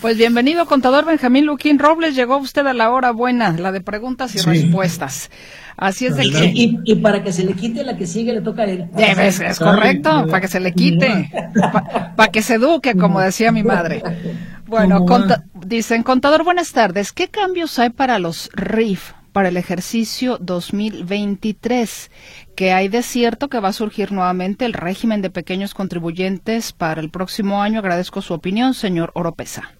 [0.00, 2.16] Pues bienvenido, contador Benjamín Luquín Robles.
[2.16, 5.30] Llegó usted a la hora buena, la de preguntas y respuestas.
[5.76, 6.52] Así es de que...
[6.84, 8.88] Y, para que se le quite la que sigue le toca a él.
[8.96, 11.30] Es, correcto, para que se le quite,
[12.16, 14.02] para que se eduque, como decía mi madre.
[14.66, 15.04] Bueno,
[15.66, 17.12] dicen, contador, buenas tardes.
[17.12, 22.10] ¿Qué cambios hay para los RIF para el ejercicio 2023?
[22.54, 27.00] Que hay de cierto que va a surgir nuevamente el régimen de pequeños contribuyentes para
[27.00, 27.80] el próximo año.
[27.80, 29.72] Agradezco su opinión, señor Oropesa.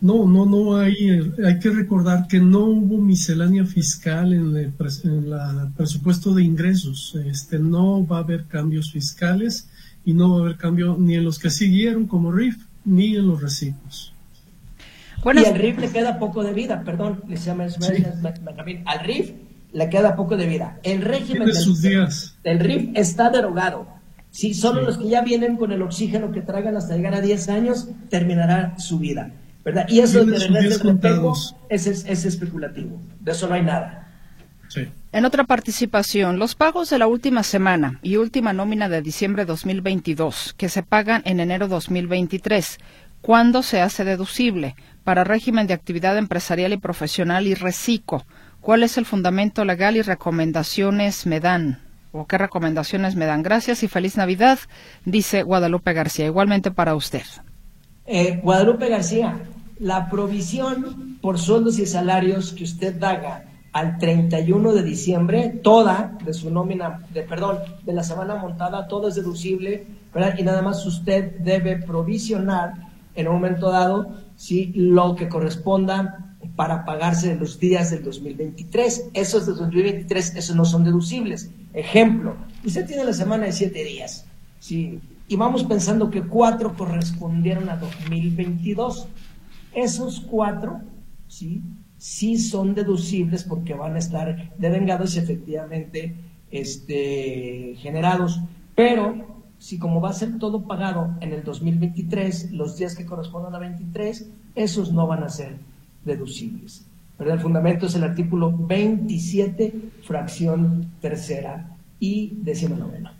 [0.00, 4.72] No, no, no hay, hay que recordar que no hubo miscelánea fiscal en el,
[5.76, 7.16] presupuesto de ingresos.
[7.26, 9.68] Este, no va a haber cambios fiscales
[10.04, 13.26] y no va a haber cambio ni en los que siguieron como RIF ni en
[13.26, 14.12] los recibos.
[15.24, 19.32] Bueno, y al RIF le queda poco de vida, perdón, le llama al RIF
[19.72, 20.78] le queda poco de vida.
[20.82, 22.36] El régimen del, sus días.
[22.42, 23.86] del RIF está derogado.
[24.30, 27.48] Si solo los que ya vienen con el oxígeno que tragan hasta llegar a 10
[27.48, 29.32] años, terminará su vida.
[29.88, 30.36] Y eso de
[31.68, 34.04] es, es, especulativo, de eso no hay nada.
[35.12, 40.54] En otra participación, los pagos de la última semana y última nómina de diciembre 2022,
[40.56, 42.78] que se pagan en enero 2023,
[43.22, 44.76] ¿cuándo se hace deducible?
[45.04, 48.26] Para régimen de actividad empresarial y profesional y reciclo,
[48.60, 51.80] ¿cuál es el fundamento legal y recomendaciones me dan?
[52.12, 53.42] ¿O qué recomendaciones me dan?
[53.42, 54.58] Gracias y feliz Navidad,
[55.06, 56.26] dice Guadalupe García.
[56.26, 57.22] Igualmente para usted.
[58.06, 59.38] Eh, Guadalupe García,
[59.80, 66.32] la provisión por sueldos y salarios que usted haga al 31 de diciembre, toda de
[66.32, 70.34] su nómina, de perdón, de la semana montada, todo es deducible, ¿verdad?
[70.38, 72.74] Y nada más usted debe provisionar
[73.14, 79.10] en un momento dado, si lo que corresponda para pagarse los días del 2023.
[79.12, 81.50] Esos de 2023, esos no son deducibles.
[81.74, 84.24] Ejemplo, usted tiene la semana de siete días,
[84.60, 85.00] ¿sí?
[85.26, 89.08] Y vamos pensando que cuatro correspondieron a 2022
[89.74, 90.80] esos cuatro,
[91.26, 91.62] ¿sí?
[91.96, 96.14] sí son deducibles porque van a estar devengados y efectivamente
[96.50, 98.40] este, generados,
[98.74, 103.54] pero si como va a ser todo pagado en el 2023, los días que correspondan
[103.54, 105.56] a 23, esos no van a ser
[106.04, 106.86] deducibles.
[107.18, 113.17] El fundamento es el artículo 27, fracción tercera y décima novena.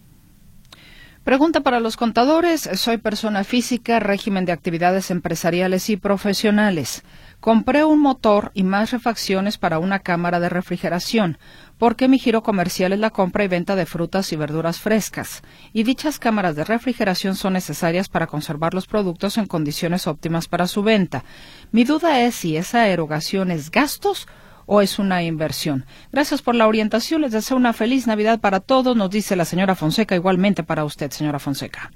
[1.28, 2.70] Pregunta para los contadores.
[2.76, 7.02] Soy persona física, régimen de actividades empresariales y profesionales.
[7.38, 11.36] Compré un motor y más refacciones para una cámara de refrigeración,
[11.76, 15.42] porque mi giro comercial es la compra y venta de frutas y verduras frescas,
[15.74, 20.66] y dichas cámaras de refrigeración son necesarias para conservar los productos en condiciones óptimas para
[20.66, 21.24] su venta.
[21.72, 24.26] Mi duda es si esa erogación es gastos
[24.68, 25.84] o es una inversión.
[26.12, 27.22] Gracias por la orientación.
[27.22, 31.10] Les deseo una feliz Navidad para todos, nos dice la señora Fonseca, igualmente para usted,
[31.10, 31.90] señora Fonseca.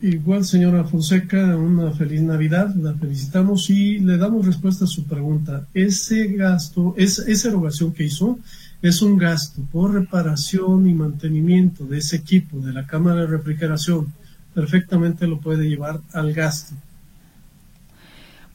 [0.00, 5.66] Igual, señora Fonseca, una feliz Navidad, la felicitamos y le damos respuesta a su pregunta.
[5.74, 8.38] Ese gasto, esa erogación que hizo,
[8.80, 14.12] es un gasto por reparación y mantenimiento de ese equipo, de la cámara de refrigeración.
[14.54, 16.74] Perfectamente lo puede llevar al gasto.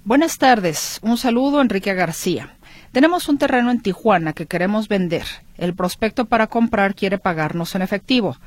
[0.05, 0.99] Buenas tardes.
[1.01, 2.55] Un saludo, Enrique García.
[2.93, 5.23] Tenemos un terreno en Tijuana que queremos vender.
[5.57, 8.37] El prospecto para comprar quiere pagarnos en efectivo.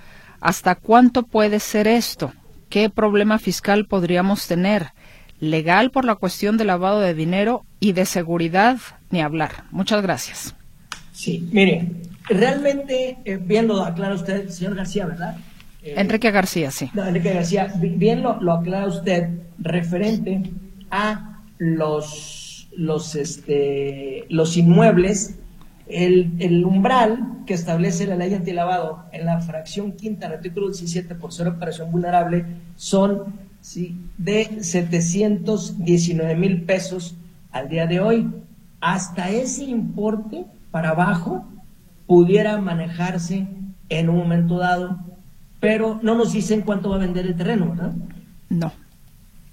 [0.41, 2.33] ¿Hasta cuánto puede ser esto?
[2.69, 4.93] ¿Qué problema fiscal podríamos tener?
[5.41, 8.79] Legal por la cuestión de lavado de dinero y de seguridad,
[9.11, 9.65] ni hablar.
[9.73, 10.55] Muchas gracias.
[11.11, 11.91] Sí, mire,
[12.29, 15.39] realmente, eh, bien lo aclara usted, señor García, ¿verdad?
[15.83, 16.89] Eh, Enrique García, sí.
[16.95, 19.29] Enrique García, bien lo, lo aclara usted
[19.59, 20.43] referente
[20.89, 22.46] a los,
[22.77, 25.39] los, este, los inmuebles
[25.89, 31.33] el, el, umbral que establece la ley antilavado en la fracción quinta, artículo 17, por
[31.33, 33.97] ser operación vulnerable, son ¿sí?
[34.19, 37.15] de 719 mil pesos
[37.53, 38.29] al día de hoy.
[38.81, 41.47] Hasta ese importe para abajo
[42.07, 43.47] pudiera manejarse
[43.89, 44.99] en un momento dado,
[45.61, 47.93] pero no nos dicen cuánto va a vender el terreno, ¿verdad?
[48.49, 48.73] No.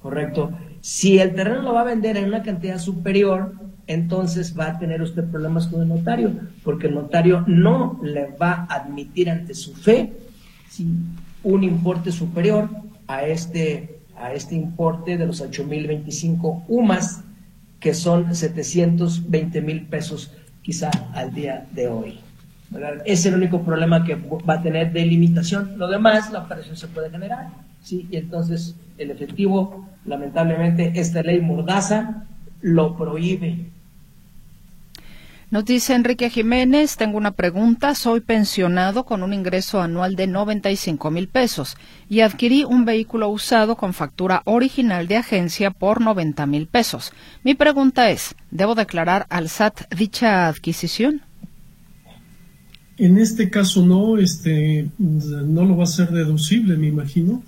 [0.01, 0.51] Correcto.
[0.83, 3.53] Si el terreno lo va a vender en una cantidad superior,
[3.87, 8.67] entonces va a tener usted problemas con el notario, porque el notario no le va
[8.67, 10.11] a admitir ante su fe
[11.41, 12.69] un importe superior
[13.07, 17.21] a este, a este importe de los 8.025 UMAS,
[17.79, 22.19] que son 720 mil pesos quizá al día de hoy.
[23.05, 25.77] Es el único problema que va a tener de limitación.
[25.77, 27.47] Lo demás, la operación se puede generar.
[27.83, 28.07] ¿Sí?
[28.09, 32.25] Y entonces el efectivo, lamentablemente, esta ley mordaza
[32.61, 33.73] lo prohíbe.
[35.53, 37.93] Nos dice Enrique Jiménez, tengo una pregunta.
[37.93, 41.77] Soy pensionado con un ingreso anual de 95 mil pesos
[42.09, 47.11] y adquirí un vehículo usado con factura original de agencia por 90 mil pesos.
[47.43, 51.21] Mi pregunta es, ¿debo declarar al SAT dicha adquisición?
[52.97, 57.43] En este caso no, este, no lo va a ser deducible, me imagino.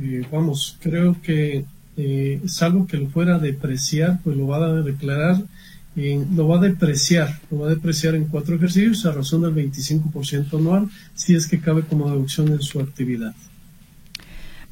[0.00, 1.64] Eh, vamos, creo que
[1.96, 5.42] eh, algo que lo fuera a depreciar, pues lo va a declarar
[5.96, 10.58] lo va a depreciar, lo va a depreciar en cuatro ejercicios a razón del 25%
[10.58, 13.34] anual, si es que cabe como deducción en su actividad.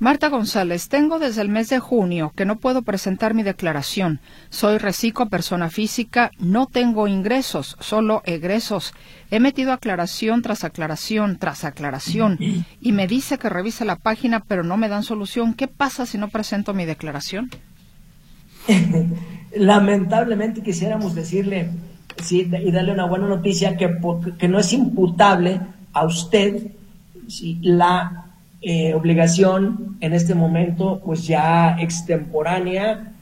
[0.02, 4.18] Marta González, tengo desde el mes de junio que no puedo presentar mi declaración.
[4.50, 8.94] Soy reciclo, persona física, no tengo ingresos, solo egresos.
[9.30, 12.36] He metido aclaración tras aclaración tras aclaración
[12.80, 15.54] y me dice que revise la página pero no me dan solución.
[15.54, 17.50] ¿Qué pasa si no presento mi declaración?
[19.54, 21.70] Lamentablemente quisiéramos decirle
[22.20, 23.88] sí, y darle una buena noticia que,
[24.36, 25.60] que no es imputable
[25.92, 26.72] a usted
[27.60, 28.21] la
[28.62, 33.12] eh, obligación en este momento pues ya extemporánea,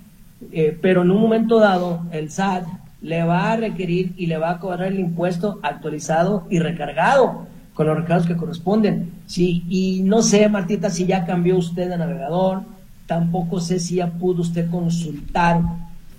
[0.53, 2.67] eh, pero en un momento dado el SAT
[3.03, 7.87] le va a requerir y le va a cobrar el impuesto actualizado y recargado con
[7.87, 9.11] los recargos que corresponden.
[9.27, 12.63] Sí, y no sé, Martita, si ya cambió usted de navegador,
[13.07, 15.63] tampoco sé si ya pudo usted consultar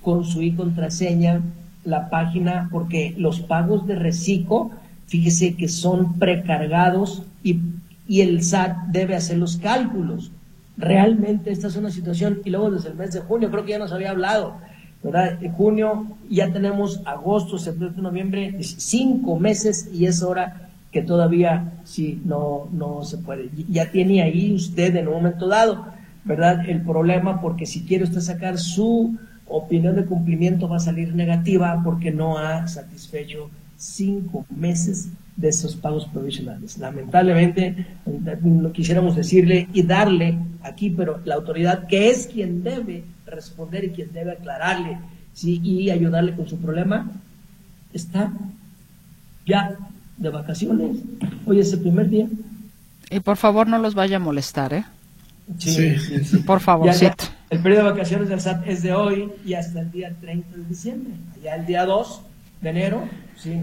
[0.01, 1.41] con su y contraseña
[1.83, 4.71] la página, porque los pagos de reciclo,
[5.07, 7.59] fíjese que son precargados y,
[8.11, 10.33] y el SAT debe hacer los cálculos.
[10.75, 13.79] Realmente esta es una situación, y luego desde el mes de junio, creo que ya
[13.79, 14.57] nos había hablado,
[15.01, 15.39] ¿verdad?
[15.55, 22.67] Junio ya tenemos agosto, septiembre, noviembre, cinco meses y es hora que todavía sí no,
[22.73, 23.49] no se puede.
[23.69, 25.85] Ya tiene ahí usted en un momento dado,
[26.25, 26.69] ¿verdad?
[26.69, 31.79] El problema porque si quiere usted sacar su opinión de cumplimiento va a salir negativa
[31.81, 33.49] porque no ha satisfecho
[33.81, 36.77] cinco meses de esos pagos provisionales.
[36.77, 37.87] Lamentablemente,
[38.43, 43.89] no quisiéramos decirle y darle aquí, pero la autoridad que es quien debe responder y
[43.89, 44.99] quien debe aclararle
[45.33, 45.59] ¿sí?
[45.63, 47.09] y ayudarle con su problema,
[47.91, 48.31] está
[49.47, 49.75] ya
[50.17, 50.97] de vacaciones.
[51.45, 52.27] Hoy es el primer día.
[53.09, 54.85] Y por favor no los vaya a molestar, ¿eh?
[55.57, 56.37] Sí, sí, sí.
[56.37, 56.89] Por favor,
[57.49, 60.63] el periodo de vacaciones del SAT es de hoy y hasta el día 30 de
[60.65, 61.13] diciembre.
[61.43, 62.21] Ya el día 2
[62.61, 63.03] de enero,
[63.35, 63.59] sí,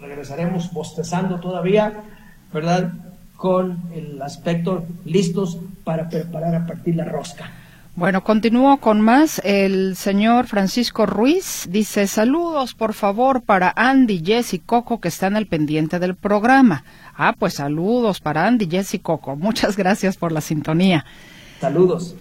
[0.00, 2.02] regresaremos bostezando todavía,
[2.52, 2.92] ¿verdad?
[3.36, 7.50] Con el aspecto listos para preparar a partir la rosca.
[7.94, 9.40] Bueno, continúo con más.
[9.44, 15.34] El señor Francisco Ruiz dice, saludos por favor para Andy, Jess y Coco que están
[15.34, 16.84] al pendiente del programa.
[17.16, 19.34] Ah, pues saludos para Andy, Jess y Coco.
[19.34, 21.04] Muchas gracias por la sintonía.
[21.60, 22.14] Saludos.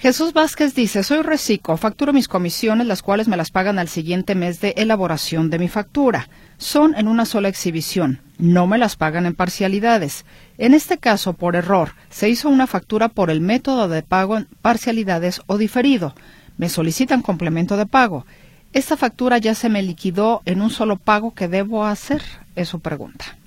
[0.00, 4.36] Jesús Vázquez dice, soy reciclo, facturo mis comisiones, las cuales me las pagan al siguiente
[4.36, 6.28] mes de elaboración de mi factura.
[6.56, 10.24] Son en una sola exhibición, no me las pagan en parcialidades.
[10.56, 14.46] En este caso, por error, se hizo una factura por el método de pago en
[14.62, 16.14] parcialidades o diferido.
[16.58, 18.24] Me solicitan complemento de pago.
[18.72, 22.22] Esta factura ya se me liquidó en un solo pago que debo hacer,
[22.54, 23.37] es su pregunta.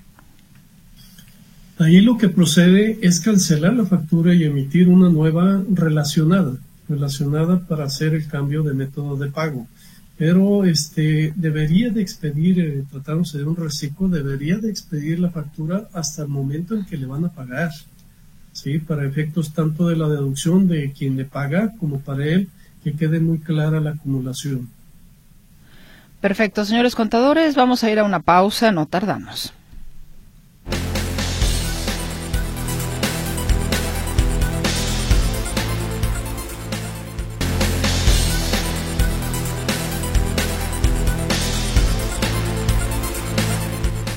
[1.82, 6.52] Ahí lo que procede es cancelar la factura y emitir una nueva relacionada,
[6.88, 9.66] relacionada para hacer el cambio de método de pago.
[10.16, 15.88] Pero este debería de expedir, eh, tratándose de un reciclo, debería de expedir la factura
[15.92, 17.72] hasta el momento en que le van a pagar,
[18.52, 18.78] ¿sí?
[18.78, 22.48] Para efectos tanto de la deducción de quien le paga como para él,
[22.84, 24.68] que quede muy clara la acumulación.
[26.20, 29.52] Perfecto, señores contadores, vamos a ir a una pausa, no tardamos.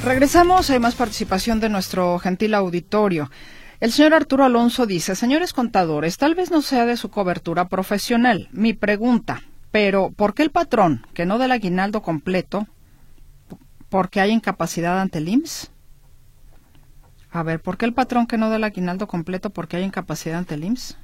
[0.05, 3.31] Regresamos, hay más participación de nuestro gentil auditorio.
[3.79, 8.47] El señor Arturo Alonso dice, señores contadores, tal vez no sea de su cobertura profesional.
[8.51, 9.41] Mi pregunta,
[9.71, 12.67] pero ¿por qué el patrón que no da el aguinaldo completo?
[13.89, 15.71] ¿Porque hay incapacidad ante el IMSS?
[17.31, 19.49] A ver, ¿por qué el patrón que no da el aguinaldo completo?
[19.49, 20.99] ¿Porque hay incapacidad ante el IMSS?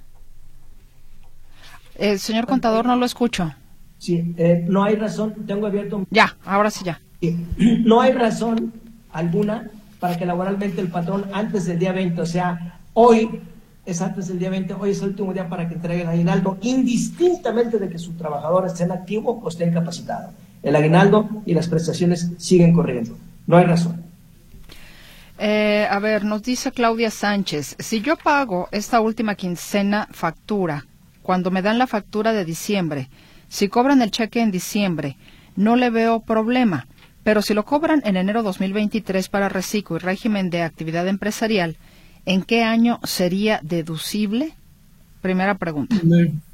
[1.95, 3.51] El señor contador, no lo escucho.
[3.97, 6.05] Sí, eh, no hay razón, tengo abierto.
[6.11, 7.01] Ya, ahora sí ya.
[7.83, 8.80] No hay razón
[9.13, 13.41] alguna para que laboralmente el patrón antes del día 20, o sea, hoy
[13.85, 17.77] es antes del día 20, hoy es el último día para que entreguen aguinaldo, indistintamente
[17.77, 20.31] de que su trabajador esté en activo o esté incapacitado.
[20.63, 23.17] El aguinaldo y las prestaciones siguen corriendo.
[23.47, 24.03] No hay razón.
[25.39, 30.85] Eh, a ver, nos dice Claudia Sánchez, si yo pago esta última quincena factura,
[31.23, 33.09] cuando me dan la factura de diciembre,
[33.47, 35.17] si cobran el cheque en diciembre,
[35.55, 36.87] no le veo problema.
[37.23, 41.77] Pero si lo cobran en enero 2023 para reciclo y régimen de actividad empresarial,
[42.25, 44.55] ¿en qué año sería deducible?
[45.21, 45.95] Primera pregunta.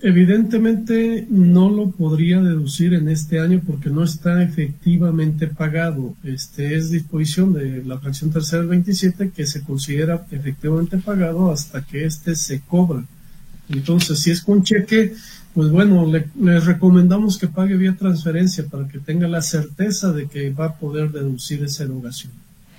[0.02, 6.16] Evidentemente no lo podría deducir en este año porque no está efectivamente pagado.
[6.22, 11.82] Este es disposición de la fracción tercera del 27 que se considera efectivamente pagado hasta
[11.82, 13.06] que éste se cobra.
[13.70, 15.14] Entonces, si es con cheque,
[15.58, 20.52] pues bueno, le, recomendamos que pague vía transferencia para que tenga la certeza de que
[20.52, 22.32] va a poder deducir esa erogación.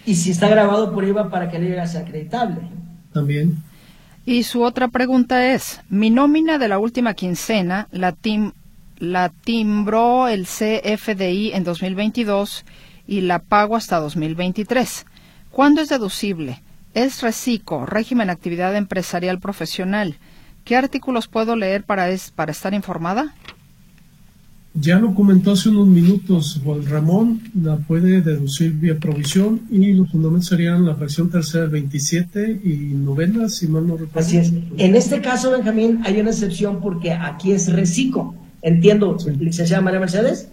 [0.06, 2.60] Y si está grabado por IVA para que le llegue a ser acreditable.
[3.12, 3.56] También.
[4.24, 8.52] Y su otra pregunta es, mi nómina de la última quincena la, tim,
[9.00, 12.64] la timbró el CFDI en 2022
[13.08, 15.04] y la pago hasta 2023.
[15.50, 16.62] ¿Cuándo es deducible?
[16.94, 20.14] ¿Es reciclo, régimen actividad empresarial profesional?
[20.68, 23.34] ¿Qué artículos puedo leer para, es, para estar informada?
[24.74, 30.10] Ya lo comentó hace unos minutos Juan Ramón, la puede deducir vía provisión y los
[30.10, 34.20] fundamentos serían la fracción tercera 27 y novena, si mal no recuerdo.
[34.20, 34.52] Así es.
[34.76, 38.34] En este caso, Benjamín, hay una excepción porque aquí es reciclo.
[38.60, 40.50] Entiendo, licenciada María Mercedes.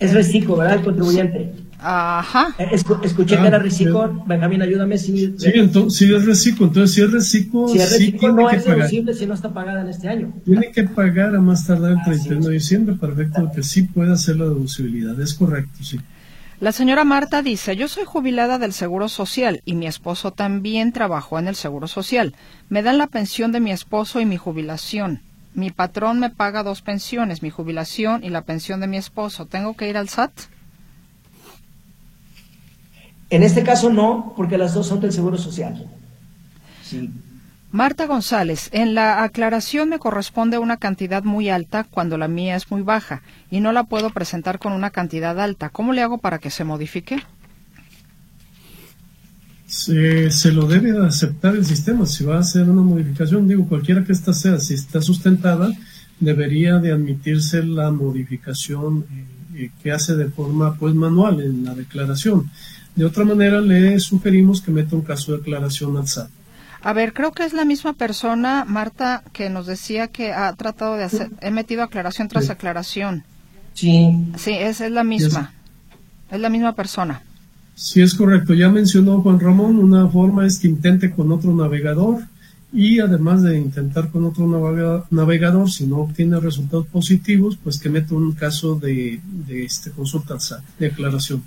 [0.00, 0.80] Es reciclo, ¿verdad?
[0.80, 1.54] El contribuyente.
[1.86, 2.54] Ajá.
[2.58, 4.24] Eh, escuché que era ah, reciclo.
[4.26, 5.34] Benjamín, ayúdame si.
[5.36, 6.66] Sí, entonces, si es reciclo.
[6.66, 7.68] Entonces, si es reciclo.
[7.68, 10.32] Si es reciclo, no es deducible si no está pagada en este año.
[10.46, 14.14] Tiene que pagar a más tardar el 31 de diciembre para efecto que sí pueda
[14.14, 15.20] hacer la deducibilidad.
[15.20, 16.00] Es correcto, sí.
[16.58, 21.38] La señora Marta dice, yo soy jubilada del Seguro Social y mi esposo también trabajó
[21.38, 22.34] en el Seguro Social.
[22.70, 25.20] Me dan la pensión de mi esposo y mi jubilación.
[25.52, 29.44] Mi patrón me paga dos pensiones, mi jubilación y la pensión de mi esposo.
[29.44, 30.32] ¿Tengo que ir al SAT?
[33.30, 35.86] En este caso no, porque las dos son del Seguro Social.
[37.70, 42.70] Marta González, en la aclaración me corresponde una cantidad muy alta cuando la mía es
[42.70, 45.70] muy baja y no la puedo presentar con una cantidad alta.
[45.70, 47.24] ¿Cómo le hago para que se modifique?
[49.66, 52.06] Se, se, lo debe aceptar el sistema.
[52.06, 55.68] Si va a hacer una modificación, digo, cualquiera que ésta sea, si está sustentada,
[56.20, 59.04] debería de admitirse la modificación
[59.56, 62.50] eh, que hace de forma pues manual en la declaración.
[62.96, 66.30] De otra manera, le sugerimos que meta un caso de declaración al SAT.
[66.82, 70.96] A ver, creo que es la misma persona, Marta, que nos decía que ha tratado
[70.96, 73.24] de hacer, he metido aclaración tras aclaración.
[73.72, 74.12] Sí.
[74.36, 75.52] Sí, es, es la misma.
[76.30, 77.22] Es la misma persona.
[77.74, 78.54] Sí, es correcto.
[78.54, 82.22] Ya mencionó Juan Ramón, una forma es que intente con otro navegador
[82.72, 84.46] y además de intentar con otro
[85.10, 90.36] navegador, si no obtiene resultados positivos, pues que meta un caso de, de este, consulta
[90.78, 91.42] de aclaración.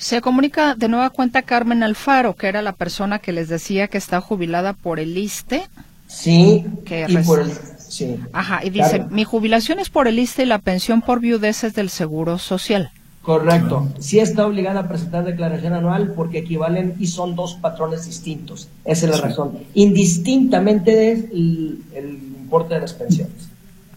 [0.00, 3.98] Se comunica de nueva cuenta Carmen Alfaro, que era la persona que les decía que
[3.98, 5.68] está jubilada por el ISTE.
[6.06, 8.16] Sí, y por el, sí.
[8.32, 11.74] Ajá, y dice, mi jubilación es por el ISTE y la pensión por viudez es
[11.74, 12.90] del Seguro Social.
[13.20, 13.92] Correcto.
[13.98, 18.68] Sí está obligada a presentar declaración anual porque equivalen y son dos patrones distintos.
[18.86, 19.58] Esa es la razón.
[19.74, 22.06] Indistintamente del el
[22.40, 23.50] importe de las pensiones.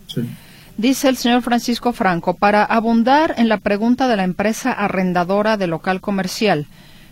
[0.07, 0.29] Sí.
[0.77, 5.67] Dice el señor Francisco Franco, para abundar en la pregunta de la empresa arrendadora de
[5.67, 6.65] local comercial,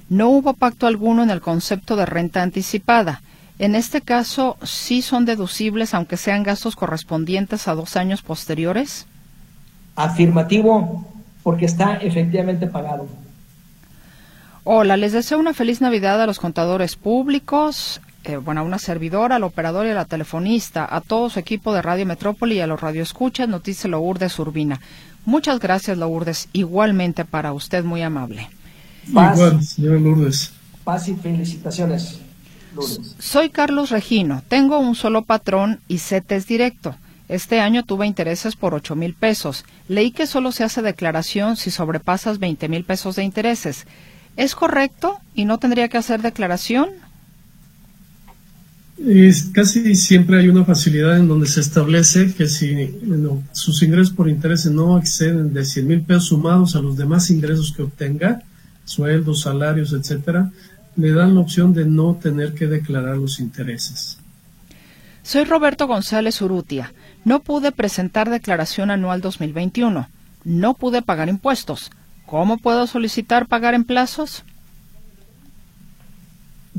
[0.10, 3.22] no hubo pacto alguno en el concepto de renta anticipada.
[3.60, 9.06] En este caso, ¿sí son deducibles aunque sean gastos correspondientes a dos años posteriores?
[9.96, 11.06] Afirmativo,
[11.44, 13.08] porque está efectivamente pagado.
[14.64, 19.38] Hola, les deseo una feliz Navidad a los contadores públicos, eh, bueno, a una servidora,
[19.38, 22.68] al operador y a la telefonista, a todo su equipo de Radio Metrópoli y a
[22.68, 24.80] los radioescuchas, noticia Lourdes Urbina.
[25.26, 26.50] Muchas gracias, Lourdes.
[26.54, 28.50] Igualmente para usted, muy amable.
[29.08, 30.54] Igual, señora Lourdes.
[30.84, 32.20] Paz y felicitaciones,
[32.76, 33.16] Lourdes.
[33.20, 34.42] Soy Carlos Regino.
[34.48, 36.96] Tengo un solo patrón y CETES directo.
[37.28, 39.64] Este año tuve intereses por ocho mil pesos.
[39.88, 43.86] Leí que solo se hace declaración si sobrepasas veinte mil pesos de intereses.
[44.38, 46.90] ¿Es correcto y no tendría que hacer declaración?
[49.08, 53.00] Es, casi siempre hay una facilidad en donde se establece que si
[53.52, 57.74] sus ingresos por intereses no exceden de 100 mil pesos sumados a los demás ingresos
[57.76, 58.44] que obtenga,
[58.86, 60.52] sueldos, salarios, etcétera,
[60.96, 64.20] le dan la opción de no tener que declarar los intereses.
[65.24, 66.94] Soy Roberto González Urrutia.
[67.26, 70.10] No pude presentar declaración anual 2021.
[70.44, 71.92] No pude pagar impuestos.
[72.26, 74.44] ¿Cómo puedo solicitar pagar en plazos?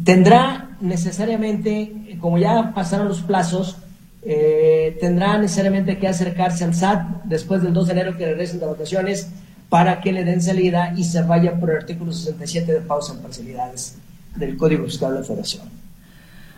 [0.04, 3.76] Tendrá necesariamente, como ya pasaron los plazos,
[4.22, 8.66] eh, tendrá necesariamente que acercarse al SAT después del 2 de enero que regresen de
[8.66, 9.28] vacaciones
[9.68, 13.20] para que le den salida y se vaya por el artículo 67 de pausa en
[13.20, 13.96] parcialidades
[14.36, 15.82] del Código Fiscal de la Federación.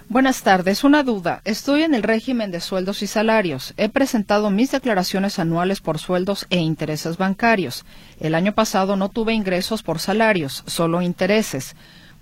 [0.08, 0.84] Buenas tardes.
[0.84, 1.40] Una duda.
[1.44, 3.72] Estoy en el régimen de sueldos y salarios.
[3.78, 7.86] He presentado mis declaraciones anuales por sueldos e intereses bancarios.
[8.20, 11.74] El año pasado no tuve ingresos por salarios, solo intereses.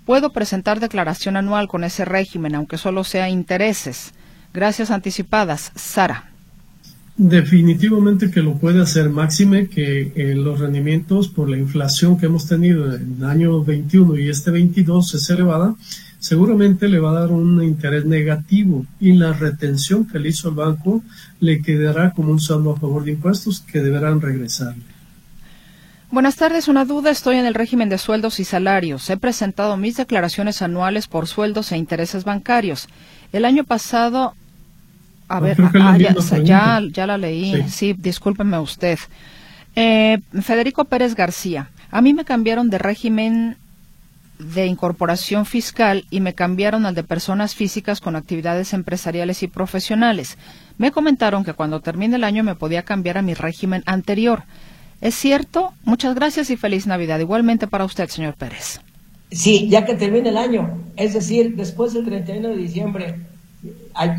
[0.05, 4.13] Puedo presentar declaración anual con ese régimen, aunque solo sea intereses.
[4.53, 5.71] Gracias anticipadas.
[5.75, 6.29] Sara.
[7.15, 12.47] Definitivamente que lo puede hacer, máxime que eh, los rendimientos por la inflación que hemos
[12.47, 15.75] tenido en el año 21 y este 22 es elevada,
[16.17, 20.55] seguramente le va a dar un interés negativo y la retención que le hizo el
[20.55, 21.03] banco
[21.39, 24.92] le quedará como un saldo a favor de impuestos que deberán regresarle.
[26.13, 27.09] Buenas tardes, una duda.
[27.09, 29.09] Estoy en el régimen de sueldos y salarios.
[29.09, 32.87] He presentado mis declaraciones anuales por sueldos e intereses bancarios.
[33.31, 34.35] El año pasado,
[35.27, 37.67] a ver, ah, ya, ya, la leí.
[37.67, 38.99] Sí, discúlpeme usted.
[39.75, 41.71] Eh, Federico Pérez García.
[41.89, 43.57] A mí me cambiaron de régimen
[44.37, 50.37] de incorporación fiscal y me cambiaron al de personas físicas con actividades empresariales y profesionales.
[50.77, 54.43] Me comentaron que cuando termine el año me podía cambiar a mi régimen anterior.
[55.03, 55.73] ¿Es cierto?
[55.83, 57.19] Muchas gracias y feliz Navidad.
[57.19, 58.79] Igualmente para usted, señor Pérez.
[59.31, 63.19] Sí, ya que termine el año, es decir, después del 31 de diciembre,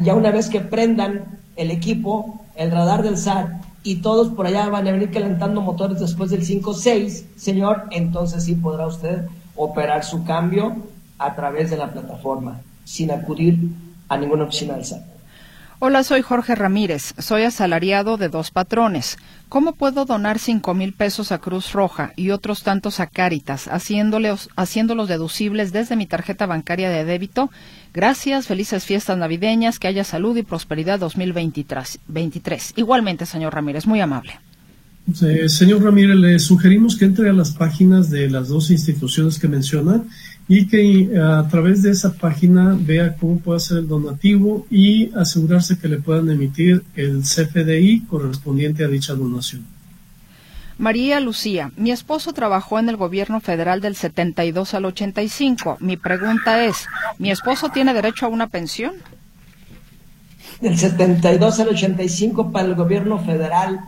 [0.02, 3.48] ya una vez que prendan el equipo, el radar del SAT
[3.82, 8.54] y todos por allá van a venir calentando motores después del 5-6, señor, entonces sí
[8.54, 9.24] podrá usted
[9.56, 10.76] operar su cambio
[11.16, 13.70] a través de la plataforma, sin acudir
[14.10, 15.13] a ninguna oficina del SAT.
[15.80, 17.14] Hola, soy Jorge Ramírez.
[17.18, 19.18] Soy asalariado de dos patrones.
[19.48, 24.48] ¿Cómo puedo donar cinco mil pesos a Cruz Roja y otros tantos a Cáritas, haciéndolos,
[25.08, 27.50] deducibles desde mi tarjeta bancaria de débito?
[27.92, 32.74] Gracias, felices fiestas navideñas, que haya salud y prosperidad 2023.
[32.76, 34.38] Igualmente, señor Ramírez, muy amable.
[35.48, 40.02] Señor Ramírez, le sugerimos que entre a las páginas de las dos instituciones que menciona
[40.48, 45.10] y que eh, a través de esa página vea cómo puede hacer el donativo y
[45.14, 49.64] asegurarse que le puedan emitir el CFDI correspondiente a dicha donación.
[50.76, 55.78] María Lucía, mi esposo trabajó en el gobierno federal del 72 al 85.
[55.80, 56.86] Mi pregunta es,
[57.18, 58.94] ¿mi esposo tiene derecho a una pensión?
[60.60, 63.80] Del 72 al 85 para el gobierno federal,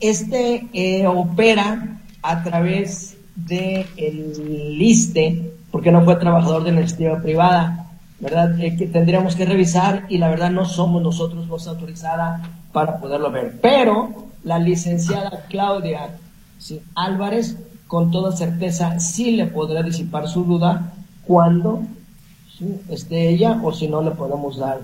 [0.00, 7.20] este eh, opera a través del de ISTE porque no fue trabajador de la iniciativa
[7.22, 7.80] privada.
[8.20, 8.60] ¿verdad?
[8.60, 12.42] Eh, que tendríamos que revisar y la verdad no somos nosotros voz autorizada
[12.72, 13.58] para poderlo ver.
[13.60, 16.10] Pero la licenciada Claudia
[16.94, 20.92] Álvarez, con toda certeza, sí le podrá disipar su duda
[21.26, 21.82] cuando
[22.90, 24.80] esté ella o si no le podemos dar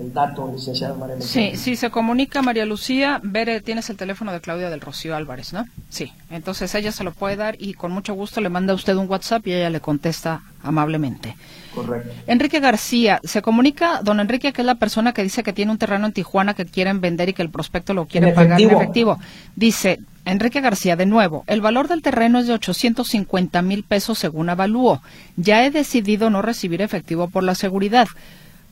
[0.00, 3.20] el dato, licenciada María Sí, sí, se comunica María Lucía.
[3.22, 5.66] Bere, tienes el teléfono de Claudia del Rocío Álvarez, ¿no?
[5.88, 8.96] Sí, entonces ella se lo puede dar y con mucho gusto le manda a usted
[8.96, 11.36] un WhatsApp y ella le contesta amablemente.
[11.74, 12.12] Correcto.
[12.26, 15.78] Enrique García, se comunica, don Enrique, que es la persona que dice que tiene un
[15.78, 19.18] terreno en Tijuana que quieren vender y que el prospecto lo quiere pagar en efectivo.
[19.54, 24.48] Dice, Enrique García, de nuevo, el valor del terreno es de 850 mil pesos según
[24.50, 25.02] avalúo.
[25.36, 28.08] Ya he decidido no recibir efectivo por la seguridad.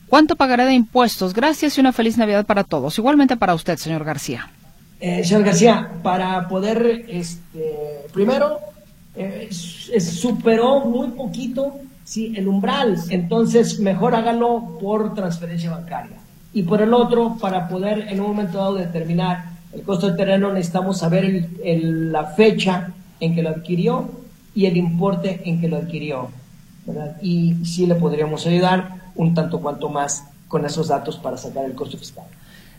[0.08, 1.34] ¿Cuánto pagaré de impuestos?
[1.34, 2.98] Gracias y una feliz Navidad para todos.
[2.98, 4.48] Igualmente para usted, señor García.
[5.00, 8.58] Eh, señor García, para poder, este, primero,
[9.14, 16.16] eh, superó muy poquito sí, el umbral, entonces mejor hágalo por transferencia bancaria.
[16.54, 20.52] Y por el otro, para poder en un momento dado determinar el costo del terreno,
[20.52, 24.08] necesitamos saber la fecha en que lo adquirió
[24.54, 26.30] y el importe en que lo adquirió.
[27.20, 31.74] Y sí le podríamos ayudar un tanto cuanto más con esos datos para sacar el
[31.74, 32.24] costo fiscal.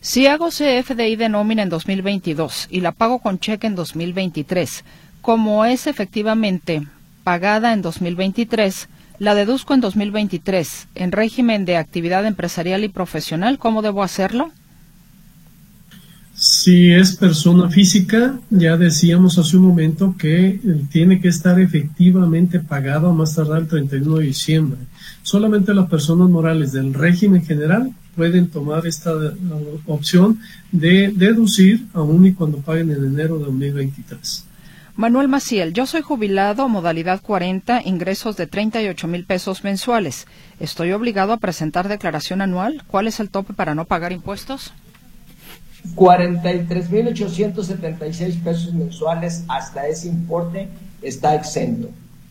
[0.01, 4.85] Si hago CFDI de nómina en 2022 y la pago con cheque en 2023,
[5.21, 6.87] como es efectivamente
[7.25, 8.87] pagada en 2023,
[9.19, 14.51] la deduzco en 2023 en régimen de actividad empresarial y profesional, ¿cómo debo hacerlo?
[16.61, 20.59] Si es persona física, ya decíamos hace un momento que
[20.91, 24.79] tiene que estar efectivamente pagado a más tardar el 31 de diciembre.
[25.23, 29.31] Solamente las personas morales del régimen general pueden tomar esta uh,
[29.87, 30.41] opción
[30.73, 34.45] de deducir aún y cuando paguen en enero de 2023.
[34.97, 40.27] Manuel Maciel, yo soy jubilado, modalidad 40, ingresos de 38 mil pesos mensuales.
[40.59, 42.83] ¿Estoy obligado a presentar declaración anual?
[42.85, 44.73] ¿Cuál es el tope para no pagar impuestos?
[45.95, 50.67] 43.876 pesos mensuales hasta ese importe
[51.01, 51.89] está exento.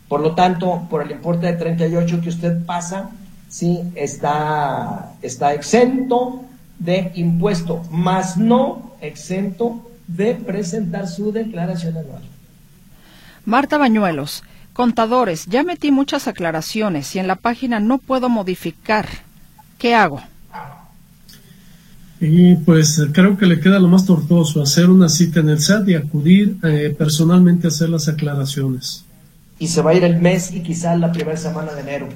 [0.09, 3.11] Por lo tanto, por el importe de 38 que usted pasa,
[3.49, 6.45] sí está, está exento
[6.79, 12.23] de impuesto, más no exento de presentar su declaración anual.
[13.45, 19.07] Marta Bañuelos, contadores, ya metí muchas aclaraciones y en la página no puedo modificar.
[19.79, 20.21] ¿Qué hago?
[22.21, 25.89] Y pues creo que le queda lo más tortuoso, hacer una cita en el SAT
[25.89, 29.05] y acudir eh, personalmente a hacer las aclaraciones.
[29.59, 32.09] Y se va a ir el mes y quizás la primera semana de enero.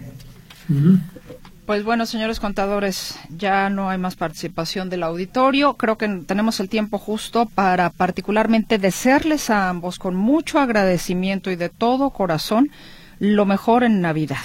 [1.66, 5.74] Pues bueno, señores contadores, ya no hay más participación del auditorio.
[5.74, 11.57] Creo que tenemos el tiempo justo para particularmente desearles a ambos con mucho agradecimiento y
[11.57, 12.70] de todo corazón
[13.20, 14.44] lo mejor en Navidad.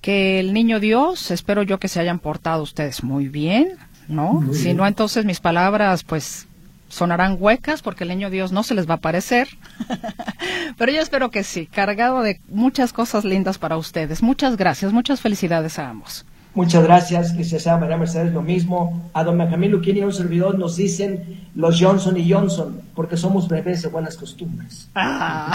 [0.00, 3.72] Que el niño Dios, espero yo que se hayan portado ustedes muy bien,
[4.08, 4.42] ¿no?
[4.52, 6.46] si no, entonces mis palabras, pues,
[6.88, 9.48] sonarán huecas porque el niño Dios no se les va a parecer.
[10.78, 14.22] Pero yo espero que sí, cargado de muchas cosas lindas para ustedes.
[14.22, 16.24] Muchas gracias, muchas felicidades a ambos.
[16.54, 19.10] Muchas gracias, licenciada María Mercedes, lo mismo.
[19.12, 23.16] A don Benjamín Luquín y a un servidor nos dicen los Johnson y Johnson, porque
[23.16, 24.88] somos bebés de buenas costumbres.
[24.96, 25.52] Ah.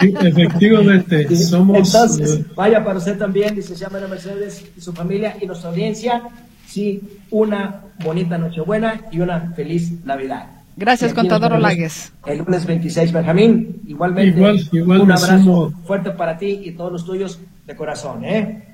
[0.00, 1.76] Efectivamente, somos...
[1.76, 6.22] Entonces, vaya para usted también, licenciada María Mercedes y su familia y nuestra audiencia
[6.70, 7.00] sí
[7.30, 10.46] una bonita Nochebuena y una feliz Navidad.
[10.76, 12.12] Gracias, contador Olagues.
[12.24, 14.38] El lunes 26, Benjamín, igualmente.
[14.72, 18.64] Igual, un abrazo fuerte para ti y todos los tuyos de corazón, ¿eh?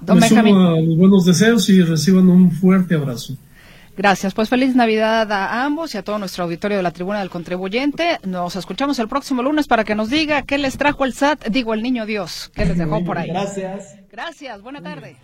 [0.00, 0.56] Don Benjamín.
[0.56, 3.36] los buenos deseos y reciban un fuerte abrazo.
[3.96, 4.32] Gracias.
[4.32, 8.18] Pues feliz Navidad a ambos y a todo nuestro auditorio de la Tribuna del Contribuyente.
[8.24, 11.74] Nos escuchamos el próximo lunes para que nos diga qué les trajo el SAT, digo
[11.74, 13.28] el niño Dios, qué les dejó por ahí.
[13.28, 13.96] Gracias.
[14.10, 14.62] Gracias.
[14.62, 15.16] Buena tarde.